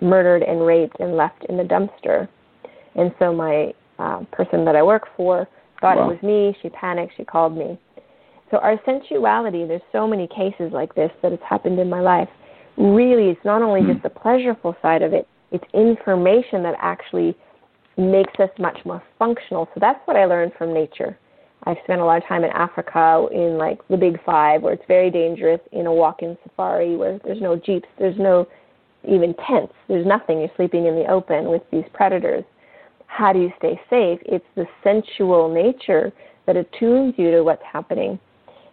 murdered 0.00 0.42
and 0.42 0.64
raped 0.64 1.00
and 1.00 1.16
left 1.16 1.44
in 1.48 1.56
the 1.56 1.64
dumpster. 1.64 2.28
And 2.94 3.12
so 3.18 3.32
my 3.32 3.72
uh, 3.98 4.24
person 4.30 4.64
that 4.66 4.76
I 4.76 4.82
work 4.82 5.04
for 5.16 5.48
thought 5.80 5.96
wow. 5.96 6.10
it 6.10 6.12
was 6.12 6.22
me. 6.22 6.56
She 6.62 6.68
panicked. 6.68 7.14
She 7.16 7.24
called 7.24 7.56
me. 7.56 7.78
So 8.50 8.58
our 8.58 8.78
sensuality, 8.84 9.66
there's 9.66 9.82
so 9.90 10.06
many 10.06 10.28
cases 10.28 10.70
like 10.72 10.94
this 10.94 11.10
that 11.22 11.32
has 11.32 11.40
happened 11.48 11.78
in 11.78 11.88
my 11.88 12.00
life. 12.00 12.28
Really, 12.76 13.30
it's 13.30 13.44
not 13.44 13.62
only 13.62 13.90
just 13.90 14.02
the 14.02 14.10
pleasureful 14.10 14.80
side 14.80 15.02
of 15.02 15.12
it, 15.12 15.26
it's 15.50 15.64
information 15.74 16.62
that 16.62 16.74
actually 16.80 17.36
makes 17.96 18.32
us 18.38 18.50
much 18.58 18.78
more 18.84 19.02
functional. 19.18 19.68
So 19.74 19.80
that's 19.80 20.00
what 20.06 20.16
I 20.16 20.24
learned 20.24 20.52
from 20.56 20.72
nature. 20.72 21.18
I've 21.64 21.76
spent 21.84 22.00
a 22.00 22.04
lot 22.04 22.22
of 22.22 22.28
time 22.28 22.44
in 22.44 22.50
Africa 22.50 23.26
in 23.32 23.58
like 23.58 23.78
the 23.88 23.96
big 23.96 24.22
five 24.24 24.62
where 24.62 24.72
it's 24.72 24.84
very 24.86 25.10
dangerous 25.10 25.60
in 25.72 25.86
a 25.86 25.92
walk 25.92 26.22
in 26.22 26.38
safari 26.44 26.96
where 26.96 27.18
there's 27.24 27.40
no 27.40 27.56
jeeps, 27.56 27.88
there's 27.98 28.18
no 28.18 28.46
even 29.08 29.34
tents, 29.46 29.74
there's 29.88 30.06
nothing. 30.06 30.38
You're 30.38 30.50
sleeping 30.56 30.86
in 30.86 30.94
the 30.94 31.10
open 31.10 31.48
with 31.48 31.62
these 31.72 31.84
predators. 31.92 32.44
How 33.06 33.32
do 33.32 33.40
you 33.40 33.50
stay 33.58 33.80
safe? 33.90 34.20
It's 34.24 34.44
the 34.54 34.66
sensual 34.84 35.52
nature 35.52 36.12
that 36.46 36.56
attunes 36.56 37.14
you 37.16 37.30
to 37.32 37.42
what's 37.42 37.62
happening. 37.70 38.18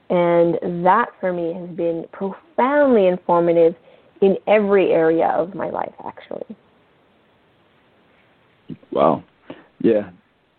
And 0.10 0.86
that 0.86 1.08
for 1.20 1.34
me 1.34 1.54
has 1.54 1.70
been 1.76 2.06
profoundly 2.12 3.08
informative 3.08 3.76
in 4.22 4.38
every 4.48 4.92
area 4.92 5.28
of 5.28 5.56
my 5.56 5.70
life, 5.70 5.94
actually. 6.06 6.46
Wow. 8.96 9.24
Yeah, 9.82 10.10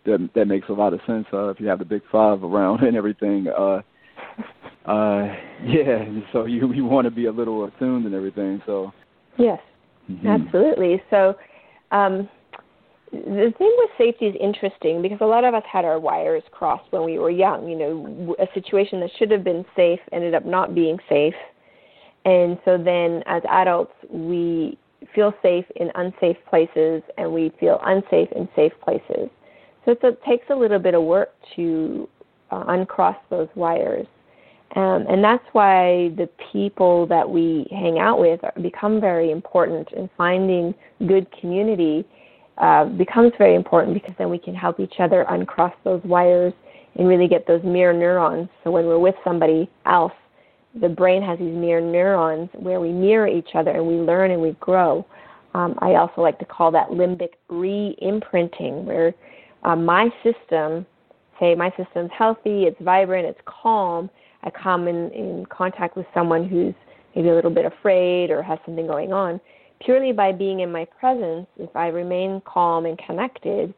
that 0.05 0.29
that 0.35 0.45
makes 0.45 0.69
a 0.69 0.73
lot 0.73 0.93
of 0.93 1.01
sense. 1.07 1.27
Uh, 1.33 1.49
if 1.49 1.59
you 1.59 1.67
have 1.67 1.79
the 1.79 1.85
big 1.85 2.03
five 2.13 2.45
around 2.45 2.83
and 2.87 2.97
everything, 2.97 3.47
uh, 3.49 3.81
uh, 4.89 5.35
yeah. 5.65 6.05
So 6.33 6.45
you 6.45 6.73
you 6.73 6.85
want 6.85 7.07
to 7.07 7.11
be 7.11 7.27
a 7.27 7.33
little 7.33 7.65
attuned 7.65 8.05
and 8.05 8.15
everything. 8.15 8.63
So 8.67 8.93
yes, 9.39 9.59
mm-hmm. 10.09 10.27
absolutely. 10.29 11.03
So 11.11 11.35
um, 11.91 12.29
the 13.11 13.53
thing 13.57 13.75
with 13.79 13.91
safety 13.97 14.27
is 14.27 14.37
interesting 14.39 15.01
because 15.01 15.19
a 15.23 15.27
lot 15.27 15.45
of 15.45 15.55
us 15.55 15.65
had 15.71 15.87
our 15.87 15.99
wires 15.99 16.43
crossed 16.53 16.93
when 16.93 17.05
we 17.05 17.19
were 17.19 17.31
young. 17.31 17.67
You 17.67 17.79
know, 17.79 18.37
a 18.39 18.47
situation 18.53 19.01
that 19.01 19.11
should 19.19 19.31
have 19.31 19.45
been 19.45 19.65
safe 19.75 20.01
ended 20.13 20.35
up 20.35 20.45
not 20.45 20.75
being 20.75 20.99
safe, 21.09 21.35
and 22.27 22.59
so 22.67 22.77
then 22.77 23.23
as 23.27 23.43
adults 23.49 23.95
we 24.11 24.79
feel 25.15 25.33
safe 25.43 25.65
in 25.77 25.91
unsafe 25.95 26.37
places 26.49 27.03
and 27.19 27.33
we 27.33 27.53
feel 27.61 27.81
unsafe 27.85 28.31
in 28.33 28.49
safe 28.57 28.73
places. 28.83 29.29
So 29.85 29.95
it 30.03 30.23
takes 30.25 30.47
a 30.51 30.55
little 30.55 30.79
bit 30.79 30.95
of 30.95 31.03
work 31.03 31.35
to 31.57 32.09
uh, 32.51 32.65
uncross 32.69 33.17
those 33.31 33.49
wires. 33.55 34.07
Um, 34.75 35.07
and 35.09 35.23
that's 35.23 35.45
why 35.53 36.11
the 36.17 36.29
people 36.53 37.07
that 37.07 37.29
we 37.29 37.67
hang 37.71 37.99
out 37.99 38.19
with 38.19 38.41
become 38.63 39.01
very 39.01 39.31
important, 39.31 39.89
and 39.97 40.11
finding 40.17 40.75
good 41.07 41.27
community 41.41 42.05
uh, 42.59 42.87
becomes 42.87 43.33
very 43.39 43.55
important 43.55 43.95
because 43.95 44.15
then 44.19 44.29
we 44.29 44.39
can 44.39 44.55
help 44.55 44.81
each 44.81 44.95
other 44.99 45.25
uncross 45.29 45.73
those 45.85 46.03
wires 46.05 46.53
and 46.97 47.07
really 47.07 47.29
get 47.29 47.47
those 47.47 47.63
mirror 47.63 47.93
neurons. 47.93 48.49
So 48.65 48.71
when 48.71 48.87
we're 48.87 48.99
with 48.99 49.15
somebody 49.23 49.71
else, 49.87 50.13
the 50.81 50.89
brain 50.89 51.23
has 51.23 51.39
these 51.39 51.55
mirror 51.55 51.81
neurons 51.81 52.51
where 52.55 52.81
we 52.81 52.93
mirror 52.93 53.27
each 53.27 53.51
other 53.55 53.71
and 53.71 53.87
we 53.87 53.95
learn 53.95 54.31
and 54.31 54.41
we 54.41 54.53
grow. 54.61 55.07
Um, 55.55 55.75
I 55.79 55.95
also 55.95 56.21
like 56.21 56.39
to 56.41 56.45
call 56.45 56.71
that 56.73 56.89
limbic 56.89 57.31
re 57.49 57.97
imprinting, 58.03 58.85
where 58.85 59.15
uh, 59.63 59.75
my 59.77 60.11
system, 60.23 60.85
say 61.41 61.55
my 61.55 61.73
system's 61.77 62.11
healthy, 62.17 62.65
it's 62.65 62.81
vibrant, 62.83 63.27
it's 63.27 63.41
calm, 63.47 64.11
I 64.43 64.51
come 64.51 64.87
in, 64.87 65.11
in 65.13 65.47
contact 65.47 65.97
with 65.97 66.07
someone 66.13 66.47
who's 66.49 66.75
maybe 67.15 67.31
a 67.31 67.35
little 67.35 67.51
bit 67.51 67.65
afraid 67.65 68.31
or 68.31 68.43
has 68.43 68.59
something 68.67 68.87
going 68.87 69.13
on, 69.13 69.41
purely 69.81 70.13
by 70.13 70.33
being 70.33 70.61
in 70.61 70.71
my 70.71 70.85
presence, 70.85 71.47
if 71.59 71.75
I 71.75 71.89
remain 71.89 72.43
calm 72.45 72.85
and 72.85 72.99
connected 72.99 73.73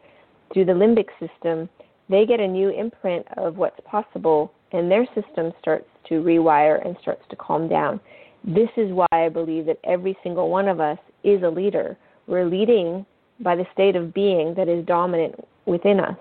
through 0.53 0.65
the 0.65 0.73
limbic 0.73 1.07
system, 1.21 1.69
they 2.09 2.27
get 2.27 2.41
a 2.41 2.47
new 2.47 2.71
imprint 2.71 3.27
of 3.37 3.57
what's 3.57 3.79
possible 3.85 4.53
and 4.73 4.91
their 4.91 5.07
system 5.15 5.53
starts 5.61 5.89
to 6.09 6.23
rewire 6.23 6.85
and 6.85 6.97
starts 7.01 7.23
to 7.31 7.37
calm 7.37 7.69
down. 7.69 8.01
This 8.45 8.69
is 8.77 8.93
why 8.93 9.07
I 9.13 9.29
believe 9.29 9.67
that 9.67 9.79
every 9.85 10.17
single 10.23 10.49
one 10.49 10.69
of 10.69 10.81
us 10.81 10.99
is 11.25 11.43
a 11.43 11.49
leader. 11.49 11.97
We're 12.27 12.47
leading 12.47 13.05
by 13.41 13.57
the 13.57 13.67
state 13.73 13.97
of 13.97 14.15
being 14.15 14.55
that 14.57 14.69
is 14.69 14.85
dominant 14.87 15.35
within 15.67 16.01
us. 16.01 16.17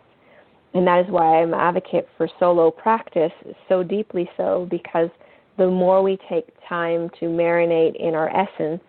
And 0.74 0.86
that 0.88 1.06
is 1.06 1.12
why 1.12 1.42
I'm 1.42 1.54
an 1.54 1.60
advocate 1.60 2.08
for 2.18 2.28
solo 2.40 2.70
practice, 2.70 3.32
so 3.70 3.84
deeply 3.84 4.30
so, 4.38 4.68
because 4.70 5.10
the 5.58 5.68
more 5.68 6.04
we 6.04 6.18
take 6.30 6.48
time 6.68 7.10
to 7.20 7.26
marinate 7.26 7.96
in 7.96 8.14
our 8.14 8.30
essence, 8.30 8.82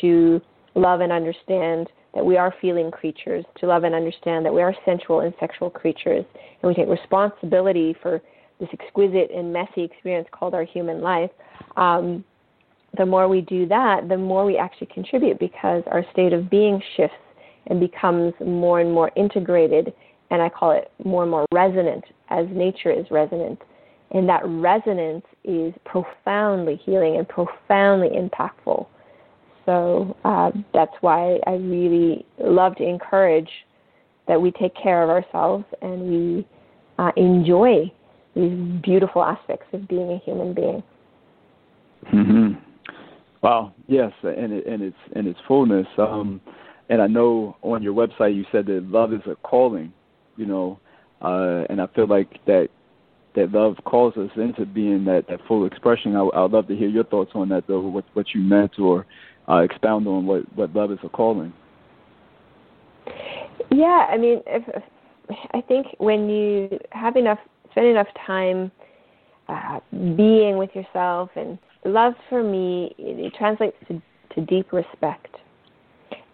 to 0.00 0.40
love 0.74 1.00
and 1.00 1.10
understand 1.10 1.88
that 2.14 2.24
we 2.24 2.36
are 2.36 2.54
feeling 2.60 2.90
creatures, 2.90 3.44
to 3.60 3.66
love 3.66 3.84
and 3.84 3.94
understand 3.94 4.44
that 4.44 4.54
we 4.54 4.62
are 4.62 4.74
sensual 4.84 5.20
and 5.20 5.34
sexual 5.40 5.68
creatures, 5.68 6.24
and 6.62 6.68
we 6.68 6.74
take 6.74 6.88
responsibility 6.88 7.94
for 8.02 8.22
this 8.60 8.68
exquisite 8.72 9.30
and 9.30 9.52
messy 9.52 9.82
experience 9.82 10.28
called 10.32 10.54
our 10.54 10.64
human 10.64 11.00
life, 11.00 11.30
um, 11.76 12.24
the 12.96 13.06
more 13.06 13.28
we 13.28 13.42
do 13.42 13.66
that, 13.66 14.08
the 14.08 14.16
more 14.16 14.44
we 14.44 14.56
actually 14.56 14.88
contribute 14.92 15.38
because 15.38 15.82
our 15.88 16.04
state 16.12 16.32
of 16.32 16.48
being 16.48 16.80
shifts 16.96 17.16
and 17.66 17.80
becomes 17.80 18.32
more 18.44 18.80
and 18.80 18.92
more 18.92 19.10
integrated, 19.16 19.92
and 20.30 20.40
I 20.40 20.48
call 20.48 20.72
it 20.72 20.90
more 21.04 21.22
and 21.22 21.30
more 21.30 21.46
resonant 21.52 22.04
as 22.30 22.46
nature 22.50 22.90
is 22.90 23.06
resonant. 23.10 23.60
And 24.12 24.28
that 24.28 24.42
resonance 24.44 25.24
is 25.44 25.74
profoundly 25.84 26.80
healing 26.84 27.16
and 27.16 27.28
profoundly 27.28 28.10
impactful. 28.10 28.86
So 29.66 30.16
uh, 30.24 30.52
that's 30.72 30.94
why 31.00 31.40
I 31.46 31.54
really 31.54 32.24
love 32.38 32.76
to 32.76 32.84
encourage 32.84 33.50
that 34.28 34.40
we 34.40 34.52
take 34.52 34.72
care 34.80 35.02
of 35.02 35.10
ourselves 35.10 35.64
and 35.82 36.02
we 36.02 36.46
uh, 36.98 37.10
enjoy 37.16 37.90
these 38.36 38.80
beautiful 38.82 39.24
aspects 39.24 39.66
of 39.72 39.88
being 39.88 40.12
a 40.12 40.18
human 40.18 40.54
being. 40.54 40.82
Mm-hmm. 42.12 42.52
Wow. 43.42 43.72
Yes, 43.88 44.12
and 44.22 44.52
it, 44.52 44.66
and 44.66 44.82
its 44.82 44.96
and 45.14 45.26
its 45.26 45.38
fullness. 45.48 45.86
Um, 45.98 46.40
and 46.88 47.02
I 47.02 47.06
know 47.06 47.56
on 47.62 47.82
your 47.82 47.94
website 47.94 48.36
you 48.36 48.44
said 48.52 48.66
that 48.66 48.84
love 48.84 49.12
is 49.12 49.22
a 49.26 49.34
calling, 49.36 49.92
you 50.36 50.46
know, 50.46 50.78
uh, 51.22 51.64
and 51.68 51.80
I 51.80 51.86
feel 51.94 52.06
like 52.06 52.44
that 52.46 52.68
that 53.34 53.52
love 53.52 53.76
calls 53.84 54.16
us 54.16 54.30
into 54.36 54.64
being 54.66 55.04
that, 55.04 55.26
that 55.28 55.40
full 55.46 55.66
expression. 55.66 56.16
I, 56.16 56.26
I'd 56.34 56.50
love 56.50 56.68
to 56.68 56.76
hear 56.76 56.88
your 56.88 57.04
thoughts 57.04 57.32
on 57.34 57.48
that, 57.50 57.64
though. 57.68 57.80
What 57.80 58.04
what 58.14 58.26
you 58.34 58.40
meant, 58.40 58.78
or 58.78 59.06
uh, 59.48 59.58
expound 59.58 60.06
on 60.06 60.26
what 60.26 60.42
what 60.56 60.74
love 60.74 60.92
is 60.92 60.98
a 61.04 61.08
calling. 61.08 61.52
Yeah, 63.70 64.06
I 64.10 64.16
mean, 64.16 64.42
if, 64.46 64.62
if, 64.68 64.82
I 65.52 65.60
think 65.60 65.86
when 65.98 66.28
you 66.28 66.78
have 66.92 67.16
enough, 67.16 67.38
spend 67.76 67.86
enough 67.86 68.08
time 68.26 68.72
uh, 69.48 69.78
being 70.16 70.56
with 70.56 70.70
yourself, 70.74 71.30
and 71.36 71.58
love 71.84 72.14
for 72.28 72.42
me, 72.42 72.94
it, 72.98 73.20
it 73.26 73.34
translates 73.38 73.76
to, 73.88 74.02
to 74.34 74.40
deep 74.46 74.72
respect 74.72 75.36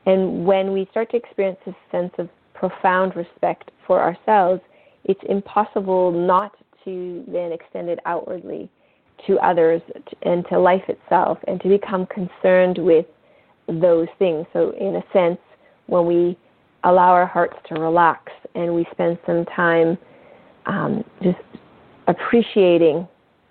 and 0.06 0.44
when 0.44 0.72
we 0.72 0.86
start 0.90 1.10
to 1.10 1.16
experience 1.16 1.58
this 1.64 1.74
sense 1.90 2.12
of 2.18 2.28
profound 2.54 3.14
respect 3.16 3.70
for 3.86 4.00
ourselves, 4.00 4.60
it's 5.04 5.20
impossible 5.28 6.10
not 6.10 6.52
to 6.84 7.24
then 7.28 7.52
extend 7.52 7.88
it 7.88 7.98
outwardly 8.06 8.68
to 9.26 9.38
others 9.38 9.80
and 10.22 10.44
to 10.48 10.58
life 10.58 10.82
itself 10.88 11.38
and 11.46 11.60
to 11.60 11.68
become 11.68 12.06
concerned 12.06 12.78
with 12.78 13.06
those 13.68 14.08
things. 14.18 14.46
So, 14.52 14.70
in 14.70 14.96
a 14.96 15.02
sense, 15.12 15.38
when 15.86 16.06
we 16.06 16.36
allow 16.84 17.10
our 17.10 17.26
hearts 17.26 17.56
to 17.68 17.74
relax 17.80 18.32
and 18.56 18.74
we 18.74 18.84
spend 18.90 19.18
some 19.24 19.44
time 19.56 19.96
um, 20.66 21.04
just 21.22 21.38
appreciating 22.08 23.06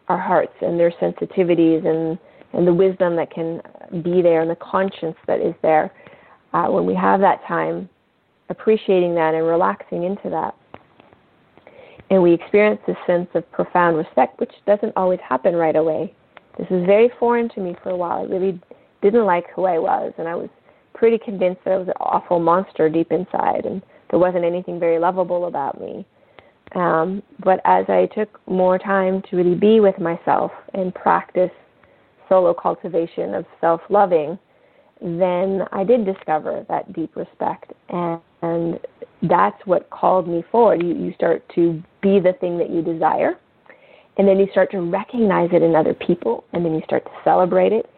our 0.07 0.19
hearts 0.19 0.53
and 0.61 0.79
their 0.79 0.91
sensitivities 0.91 1.85
and, 1.85 2.17
and 2.53 2.67
the 2.67 2.73
wisdom 2.73 3.15
that 3.15 3.31
can 3.31 3.61
be 4.03 4.21
there 4.21 4.41
and 4.41 4.49
the 4.49 4.57
conscience 4.57 5.15
that 5.27 5.39
is 5.39 5.53
there, 5.61 5.91
uh, 6.53 6.67
when 6.67 6.85
we 6.85 6.93
have 6.93 7.19
that 7.21 7.41
time, 7.47 7.87
appreciating 8.49 9.15
that 9.15 9.33
and 9.33 9.45
relaxing 9.45 10.03
into 10.03 10.29
that. 10.29 10.55
And 12.09 12.21
we 12.21 12.33
experience 12.33 12.81
this 12.85 12.97
sense 13.07 13.29
of 13.35 13.49
profound 13.51 13.95
respect, 13.95 14.39
which 14.41 14.51
doesn't 14.67 14.91
always 14.97 15.19
happen 15.27 15.55
right 15.55 15.77
away. 15.77 16.13
This 16.57 16.67
was 16.69 16.85
very 16.85 17.09
foreign 17.17 17.47
to 17.49 17.61
me 17.61 17.75
for 17.81 17.91
a 17.91 17.95
while. 17.95 18.19
I 18.19 18.23
really 18.23 18.59
didn't 19.01 19.25
like 19.25 19.45
who 19.55 19.63
I 19.63 19.79
was, 19.79 20.13
and 20.17 20.27
I 20.27 20.35
was 20.35 20.49
pretty 20.93 21.17
convinced 21.17 21.61
that 21.63 21.73
I 21.73 21.77
was 21.77 21.87
an 21.87 21.93
awful 22.01 22.39
monster 22.39 22.89
deep 22.89 23.13
inside, 23.13 23.65
and 23.65 23.81
there 24.09 24.19
wasn't 24.19 24.43
anything 24.43 24.77
very 24.77 24.99
lovable 24.99 25.45
about 25.47 25.79
me. 25.79 26.05
Um, 26.75 27.21
but 27.43 27.59
as 27.65 27.85
I 27.89 28.07
took 28.15 28.39
more 28.47 28.77
time 28.77 29.21
to 29.29 29.35
really 29.35 29.55
be 29.55 29.79
with 29.79 29.99
myself 29.99 30.51
and 30.73 30.93
practice 30.95 31.51
solo 32.29 32.53
cultivation 32.53 33.33
of 33.33 33.45
self 33.59 33.81
loving, 33.89 34.39
then 35.01 35.63
I 35.71 35.83
did 35.83 36.05
discover 36.05 36.65
that 36.69 36.93
deep 36.93 37.15
respect, 37.15 37.73
and, 37.89 38.21
and 38.41 38.79
that's 39.23 39.59
what 39.65 39.89
called 39.89 40.27
me 40.27 40.43
forward. 40.51 40.81
You, 40.81 40.95
you 40.95 41.13
start 41.13 41.43
to 41.55 41.81
be 42.01 42.19
the 42.19 42.33
thing 42.39 42.57
that 42.59 42.69
you 42.69 42.81
desire, 42.81 43.33
and 44.17 44.27
then 44.27 44.39
you 44.39 44.47
start 44.51 44.71
to 44.71 44.79
recognize 44.79 45.49
it 45.53 45.63
in 45.63 45.75
other 45.75 45.93
people, 45.93 46.45
and 46.53 46.63
then 46.63 46.73
you 46.73 46.81
start 46.85 47.03
to 47.05 47.11
celebrate 47.23 47.73
it, 47.73 47.89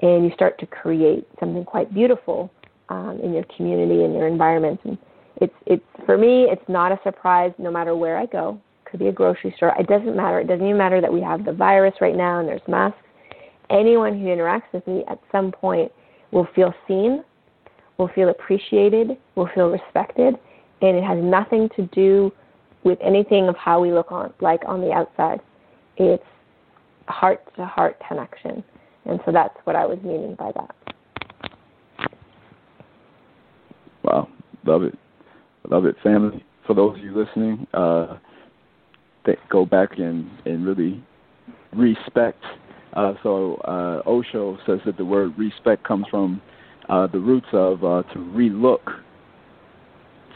and 0.00 0.24
you 0.24 0.30
start 0.34 0.58
to 0.60 0.66
create 0.66 1.26
something 1.40 1.64
quite 1.64 1.92
beautiful 1.92 2.50
um, 2.88 3.18
in 3.22 3.32
your 3.32 3.44
community 3.56 4.04
and 4.04 4.14
your 4.14 4.28
environment. 4.28 4.80
And 4.84 4.96
it's 5.40 5.54
it's 5.66 5.84
for 6.06 6.16
me, 6.16 6.44
it's 6.44 6.68
not 6.68 6.92
a 6.92 6.98
surprise 7.02 7.52
no 7.58 7.70
matter 7.70 7.96
where 7.96 8.16
I 8.16 8.26
go, 8.26 8.60
could 8.84 9.00
be 9.00 9.08
a 9.08 9.12
grocery 9.12 9.52
store. 9.56 9.74
It 9.78 9.88
doesn't 9.88 10.16
matter. 10.16 10.40
It 10.40 10.46
doesn't 10.46 10.64
even 10.64 10.78
matter 10.78 11.00
that 11.00 11.12
we 11.12 11.20
have 11.20 11.44
the 11.44 11.52
virus 11.52 11.94
right 12.00 12.16
now 12.16 12.38
and 12.38 12.48
there's 12.48 12.60
masks. 12.68 12.98
Anyone 13.70 14.18
who 14.18 14.26
interacts 14.26 14.72
with 14.72 14.86
me 14.86 15.04
at 15.08 15.18
some 15.32 15.50
point 15.50 15.90
will 16.30 16.46
feel 16.54 16.72
seen, 16.86 17.24
will 17.98 18.08
feel 18.14 18.28
appreciated, 18.28 19.16
will 19.34 19.48
feel 19.54 19.68
respected, 19.70 20.34
and 20.82 20.96
it 20.96 21.02
has 21.02 21.18
nothing 21.22 21.68
to 21.76 21.86
do 21.86 22.30
with 22.84 22.98
anything 23.02 23.48
of 23.48 23.56
how 23.56 23.80
we 23.80 23.92
look 23.92 24.12
on 24.12 24.32
like 24.40 24.60
on 24.66 24.80
the 24.80 24.92
outside. 24.92 25.40
It's 25.96 26.22
heart 27.08 27.40
to 27.56 27.64
heart 27.64 28.00
connection. 28.06 28.62
And 29.06 29.20
so 29.26 29.32
that's 29.32 29.56
what 29.64 29.76
I 29.76 29.86
was 29.86 29.98
meaning 30.02 30.34
by 30.34 30.52
that. 30.54 30.74
Wow, 34.02 34.28
love 34.64 34.82
it. 34.82 34.98
Love 35.70 35.86
it, 35.86 35.96
family. 36.02 36.44
For 36.66 36.74
those 36.74 36.96
of 36.96 37.04
you 37.04 37.16
listening, 37.16 37.66
uh, 37.74 38.18
go 39.50 39.64
back 39.64 39.98
and, 39.98 40.28
and 40.44 40.66
really 40.66 41.02
respect. 41.72 42.42
Uh, 42.94 43.14
so 43.22 43.56
uh, 43.64 44.08
Osho 44.08 44.58
says 44.66 44.78
that 44.86 44.96
the 44.96 45.04
word 45.04 45.32
respect 45.38 45.84
comes 45.84 46.06
from 46.10 46.40
uh, 46.88 47.06
the 47.08 47.18
roots 47.18 47.46
of 47.52 47.82
uh, 47.84 48.02
to 48.12 48.18
relook. 48.18 48.82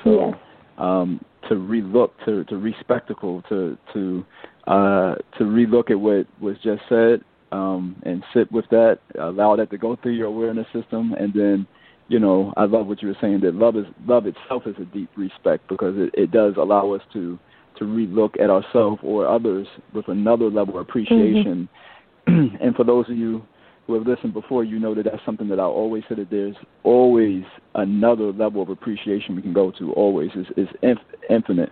So 0.05 0.29
yes. 0.29 0.39
um, 0.79 1.21
to 1.49 1.55
relook, 1.55 2.11
to 2.25 2.45
to 2.45 2.57
respectacle, 2.57 3.43
to 3.49 3.77
to 3.93 4.25
uh, 4.67 5.15
to 5.39 5.45
relook 5.45 5.91
at 5.91 5.99
what 5.99 6.27
was 6.41 6.57
just 6.63 6.83
said, 6.89 7.23
um, 7.53 7.97
and 8.05 8.23
sit 8.35 8.51
with 8.53 8.67
that, 8.71 8.99
allow 9.19 9.57
that 9.57 9.71
to 9.71 9.79
go 9.79 9.97
through 10.03 10.13
your 10.13 10.27
awareness 10.27 10.67
system, 10.73 11.15
and 11.15 11.33
then, 11.33 11.67
you 12.09 12.19
know, 12.19 12.53
I 12.57 12.65
love 12.65 12.87
what 12.87 13.03
you 13.03 13.09
were 13.09 13.17
saying 13.21 13.41
that 13.41 13.55
love 13.55 13.77
is 13.77 13.85
love 14.07 14.27
itself 14.27 14.65
is 14.67 14.75
a 14.81 14.85
deep 14.87 15.11
respect 15.17 15.69
because 15.69 15.95
it, 15.97 16.11
it 16.15 16.31
does 16.31 16.55
allow 16.57 16.93
us 16.93 17.03
to 17.13 17.39
to 17.79 17.85
relook 17.85 18.41
at 18.41 18.51
ourselves 18.51 19.01
or 19.05 19.27
others 19.29 19.67
with 19.95 20.09
another 20.09 20.47
level 20.47 20.79
of 20.79 20.81
appreciation. 20.81 21.69
Mm-hmm. 22.27 22.57
and 22.61 22.75
for 22.75 22.85
those 22.85 23.09
of 23.09 23.17
you 23.17 23.43
who 23.87 23.95
have 23.95 24.07
listened 24.07 24.35
before, 24.35 24.65
you 24.65 24.79
know 24.79 24.95
that 24.95 25.05
that's 25.05 25.25
something 25.25 25.49
that 25.49 25.61
I 25.61 25.65
always 25.65 26.03
say 26.09 26.17
that 26.17 26.31
there's 26.31 26.57
always 26.83 27.45
another 27.75 28.33
level 28.33 28.63
of 28.63 28.69
appreciation 28.69 29.37
we 29.37 29.43
can 29.43 29.53
go 29.53 29.71
to. 29.79 29.93
Always 29.93 30.31
is 30.35 30.47
is 30.57 30.69
inf- 30.83 30.99
infinite. 31.31 31.71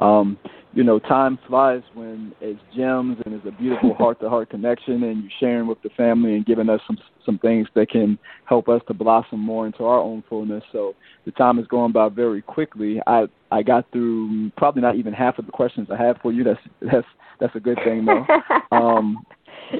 Um, 0.00 0.38
you 0.76 0.84
know, 0.84 0.98
time 0.98 1.38
flies 1.48 1.80
when 1.94 2.34
it's 2.42 2.60
gems 2.76 3.16
and 3.24 3.34
it's 3.34 3.46
a 3.46 3.50
beautiful 3.50 3.94
heart-to-heart 3.98 4.50
connection, 4.50 5.02
and 5.04 5.22
you're 5.22 5.32
sharing 5.40 5.66
with 5.66 5.80
the 5.82 5.88
family 5.96 6.34
and 6.34 6.44
giving 6.44 6.68
us 6.68 6.80
some 6.86 6.98
some 7.24 7.38
things 7.38 7.66
that 7.74 7.88
can 7.90 8.18
help 8.44 8.68
us 8.68 8.82
to 8.86 8.94
blossom 8.94 9.40
more 9.40 9.66
into 9.66 9.84
our 9.84 9.98
own 9.98 10.22
fullness. 10.28 10.62
So 10.70 10.94
the 11.24 11.32
time 11.32 11.58
is 11.58 11.66
going 11.66 11.92
by 11.92 12.10
very 12.10 12.42
quickly. 12.42 13.00
I 13.06 13.24
I 13.50 13.62
got 13.62 13.90
through 13.90 14.50
probably 14.58 14.82
not 14.82 14.96
even 14.96 15.14
half 15.14 15.38
of 15.38 15.46
the 15.46 15.52
questions 15.52 15.88
I 15.90 15.96
have 15.96 16.18
for 16.20 16.30
you. 16.30 16.44
That's 16.44 16.60
that's 16.82 17.06
that's 17.40 17.56
a 17.56 17.60
good 17.60 17.78
thing 17.82 18.04
though. 18.04 18.26
um, 18.76 19.24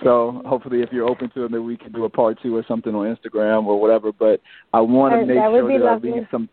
so 0.02 0.42
hopefully, 0.46 0.80
if 0.80 0.88
you're 0.92 1.08
open 1.08 1.30
to 1.34 1.44
it, 1.44 1.50
maybe 1.50 1.62
we 1.62 1.76
can 1.76 1.92
do 1.92 2.04
a 2.06 2.10
part 2.10 2.38
two 2.42 2.56
or 2.56 2.64
something 2.66 2.94
on 2.94 3.14
Instagram 3.14 3.66
or 3.66 3.78
whatever. 3.78 4.12
But 4.12 4.40
I 4.72 4.80
want 4.80 5.12
to 5.12 5.26
make 5.26 5.36
that 5.36 5.50
sure 5.50 5.78
that 5.78 5.86
I 5.86 5.96
leave 5.96 6.26
some. 6.30 6.48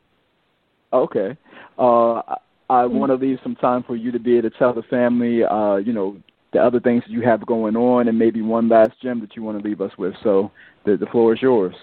Okay. 0.92 1.38
Uh, 1.78 2.22
I 2.70 2.86
want 2.86 3.10
to 3.12 3.16
leave 3.16 3.40
some 3.44 3.56
time 3.56 3.84
for 3.84 3.96
you 3.96 4.12
to 4.12 4.20
be 4.20 4.38
able 4.38 4.50
to 4.50 4.58
tell 4.58 4.74
the 4.74 4.84
family, 4.84 5.44
uh, 5.44 5.76
you 5.76 5.94
know, 5.94 6.18
the 6.54 6.60
other 6.60 6.80
things 6.80 7.04
you 7.08 7.22
have 7.22 7.46
going 7.46 7.76
on, 7.76 8.08
and 8.08 8.18
maybe 8.18 8.42
one 8.42 8.70
last 8.70 8.92
gem 9.02 9.20
that 9.22 9.36
you 9.36 9.44
want 9.44 9.62
to 9.62 9.68
leave 9.68 9.82
us 9.82 9.92
with. 9.98 10.14
So 10.24 10.52
the, 10.86 10.96
the 10.98 11.08
floor 11.08 11.34
is 11.34 11.42
yours. 11.42 11.76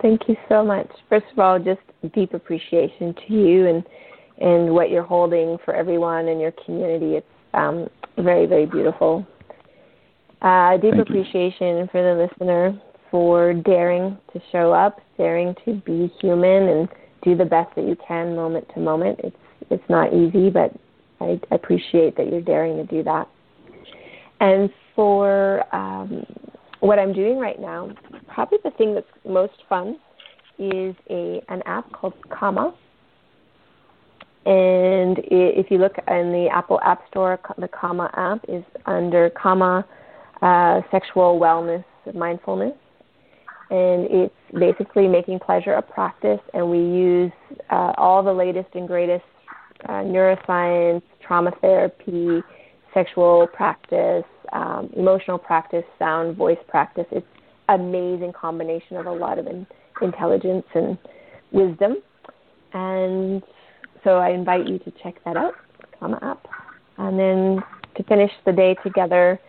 Thank 0.00 0.28
you 0.28 0.36
so 0.48 0.64
much. 0.64 0.88
First 1.08 1.26
of 1.32 1.38
all, 1.38 1.58
just 1.58 1.80
deep 2.14 2.34
appreciation 2.34 3.14
to 3.26 3.34
you 3.34 3.66
and 3.66 3.84
and 4.40 4.72
what 4.72 4.90
you're 4.90 5.02
holding 5.02 5.58
for 5.64 5.74
everyone 5.74 6.26
in 6.26 6.40
your 6.40 6.52
community. 6.64 7.16
It's 7.16 7.26
um, 7.54 7.88
very, 8.16 8.46
very 8.46 8.66
beautiful. 8.66 9.26
Uh, 10.40 10.76
deep 10.78 10.94
Thank 10.94 11.08
appreciation 11.08 11.78
you. 11.78 11.88
for 11.92 12.02
the 12.02 12.26
listener 12.26 12.80
for 13.10 13.52
daring 13.52 14.18
to 14.32 14.40
show 14.50 14.72
up, 14.72 15.00
daring 15.16 15.54
to 15.64 15.74
be 15.84 16.12
human, 16.20 16.68
and 16.68 16.88
do 17.22 17.36
the 17.36 17.44
best 17.44 17.74
that 17.76 17.86
you 17.86 17.96
can 18.06 18.36
moment 18.36 18.66
to 18.74 18.80
moment. 18.80 19.20
It's 19.22 19.36
it's 19.70 19.88
not 19.88 20.12
easy, 20.12 20.50
but 20.50 20.72
I 21.20 21.40
appreciate 21.50 22.16
that 22.16 22.30
you're 22.30 22.42
daring 22.42 22.76
to 22.76 22.84
do 22.84 23.02
that. 23.04 23.28
And 24.40 24.70
for 24.94 25.64
um, 25.74 26.26
what 26.80 26.98
I'm 26.98 27.12
doing 27.12 27.38
right 27.38 27.60
now, 27.60 27.90
probably 28.28 28.58
the 28.64 28.72
thing 28.72 28.94
that's 28.94 29.06
most 29.24 29.54
fun 29.68 29.98
is 30.58 30.94
a 31.10 31.42
an 31.48 31.62
app 31.66 31.90
called 31.92 32.14
Calma. 32.30 32.74
And 34.44 35.18
if 35.30 35.70
you 35.70 35.78
look 35.78 35.94
in 36.08 36.32
the 36.32 36.48
Apple 36.52 36.80
App 36.84 37.06
Store, 37.08 37.38
the 37.58 37.68
Calma 37.68 38.10
app 38.16 38.44
is 38.48 38.64
under 38.86 39.30
Calma 39.30 39.86
uh, 40.42 40.80
Sexual 40.90 41.38
Wellness 41.38 41.84
Mindfulness 42.12 42.74
and 43.72 44.06
it's 44.10 44.34
basically 44.52 45.08
making 45.08 45.38
pleasure 45.38 45.72
a 45.72 45.82
practice. 45.82 46.40
And 46.52 46.70
we 46.70 46.76
use 46.76 47.32
uh, 47.70 47.94
all 47.96 48.22
the 48.22 48.32
latest 48.32 48.68
and 48.74 48.86
greatest 48.86 49.24
uh, 49.88 50.02
neuroscience, 50.04 51.00
trauma 51.26 51.52
therapy, 51.62 52.42
sexual 52.92 53.46
practice, 53.46 54.24
um, 54.52 54.90
emotional 54.94 55.38
practice, 55.38 55.84
sound, 55.98 56.36
voice 56.36 56.58
practice. 56.68 57.06
It's 57.10 57.26
amazing 57.70 58.34
combination 58.38 58.98
of 58.98 59.06
a 59.06 59.12
lot 59.12 59.38
of 59.38 59.46
in- 59.46 59.66
intelligence 60.02 60.66
and 60.74 60.98
wisdom. 61.50 61.96
And 62.74 63.42
so 64.04 64.18
I 64.18 64.30
invite 64.32 64.66
you 64.66 64.80
to 64.80 64.92
check 65.02 65.14
that 65.24 65.38
out, 65.38 65.54
Calma 65.98 66.18
app. 66.20 66.46
And 66.98 67.18
then 67.18 67.62
to 67.96 68.02
finish 68.02 68.30
the 68.44 68.52
day 68.52 68.76
together, 68.84 69.40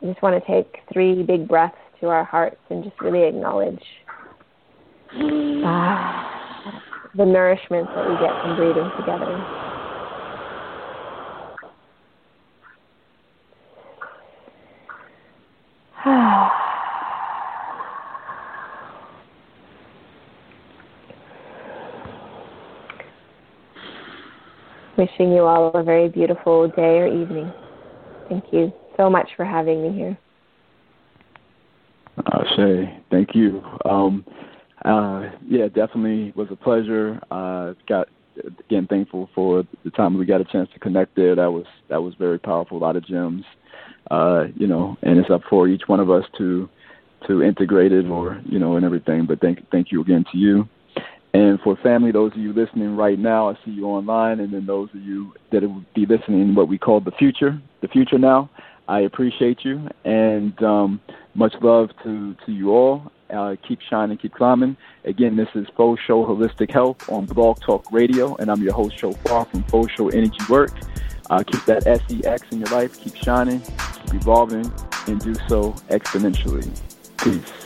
I 0.00 0.06
just 0.06 0.22
want 0.22 0.40
to 0.40 0.48
take 0.48 0.76
three 0.92 1.24
big 1.24 1.48
breaths 1.48 1.74
to 2.00 2.08
our 2.08 2.24
hearts 2.24 2.56
and 2.70 2.84
just 2.84 3.00
really 3.00 3.28
acknowledge 3.28 3.82
the 7.16 7.24
nourishment 7.24 7.86
that 7.94 8.08
we 8.08 8.14
get 8.16 8.32
from 8.42 8.56
breathing 8.56 8.90
together. 8.98 9.38
Wishing 24.98 25.32
you 25.32 25.42
all 25.42 25.70
a 25.74 25.82
very 25.82 26.08
beautiful 26.08 26.68
day 26.68 26.98
or 26.98 27.06
evening. 27.06 27.52
Thank 28.28 28.44
you 28.52 28.72
so 28.96 29.08
much 29.08 29.28
for 29.36 29.44
having 29.44 29.82
me 29.82 29.92
here. 29.96 30.18
Uh, 32.26 32.44
Shay, 32.56 33.00
thank 33.10 33.34
you. 33.34 33.62
Um, 33.84 34.24
uh, 34.84 35.30
yeah, 35.46 35.68
definitely 35.68 36.32
was 36.36 36.48
a 36.50 36.56
pleasure. 36.56 37.20
Uh, 37.30 37.74
got 37.88 38.08
again 38.60 38.86
thankful 38.88 39.28
for 39.34 39.64
the 39.84 39.90
time 39.90 40.18
we 40.18 40.26
got 40.26 40.40
a 40.40 40.44
chance 40.44 40.68
to 40.72 40.78
connect 40.78 41.16
there. 41.16 41.34
That 41.34 41.52
was 41.52 41.66
that 41.88 42.02
was 42.02 42.14
very 42.18 42.38
powerful. 42.38 42.78
A 42.78 42.80
lot 42.80 42.96
of 42.96 43.06
gems, 43.06 43.44
uh, 44.10 44.44
you 44.56 44.66
know, 44.66 44.96
and 45.02 45.18
it's 45.18 45.30
up 45.30 45.42
for 45.48 45.68
each 45.68 45.82
one 45.86 46.00
of 46.00 46.10
us 46.10 46.24
to 46.38 46.68
to 47.26 47.42
integrate 47.42 47.92
it 47.92 48.06
or 48.06 48.40
you 48.44 48.58
know 48.58 48.76
and 48.76 48.84
everything. 48.84 49.26
But 49.26 49.40
thank 49.40 49.68
thank 49.70 49.92
you 49.92 50.00
again 50.00 50.24
to 50.32 50.38
you. 50.38 50.68
And 51.34 51.58
for 51.60 51.76
family, 51.82 52.12
those 52.12 52.30
of 52.32 52.38
you 52.38 52.52
listening 52.52 52.96
right 52.96 53.18
now, 53.18 53.50
I 53.50 53.54
see 53.64 53.72
you 53.72 53.86
online, 53.86 54.38
and 54.38 54.52
then 54.54 54.66
those 54.66 54.88
of 54.94 55.02
you 55.02 55.34
that 55.50 55.62
will 55.62 55.84
be 55.92 56.06
listening, 56.06 56.54
what 56.54 56.68
we 56.68 56.78
call 56.78 57.00
the 57.00 57.10
future, 57.12 57.60
the 57.82 57.88
future 57.88 58.18
now. 58.18 58.48
I 58.86 59.00
appreciate 59.00 59.64
you, 59.64 59.88
and 60.04 60.60
um, 60.62 61.00
much 61.34 61.54
love 61.62 61.90
to, 62.02 62.34
to 62.46 62.52
you 62.52 62.70
all. 62.72 63.10
Uh, 63.30 63.56
keep 63.66 63.80
shining, 63.80 64.18
keep 64.18 64.34
climbing. 64.34 64.76
Again, 65.04 65.36
this 65.36 65.48
is 65.54 65.66
Fo 65.76 65.96
Sho 65.96 66.24
Holistic 66.24 66.70
Health 66.70 67.08
on 67.10 67.24
Blog 67.24 67.60
Talk 67.60 67.90
Radio, 67.90 68.36
and 68.36 68.50
I'm 68.50 68.62
your 68.62 68.74
host, 68.74 68.96
Shophar 68.98 69.46
from 69.46 69.62
Fo 69.64 69.86
Sho 69.86 70.08
Energy 70.08 70.38
Work. 70.50 70.72
Uh, 71.30 71.42
keep 71.42 71.64
that 71.64 71.84
SEX 71.84 72.46
in 72.52 72.58
your 72.58 72.68
life, 72.68 73.00
keep 73.00 73.16
shining, 73.16 73.60
keep 73.60 74.14
evolving, 74.14 74.70
and 75.06 75.18
do 75.20 75.34
so 75.48 75.72
exponentially. 75.88 76.68
Peace. 77.16 77.63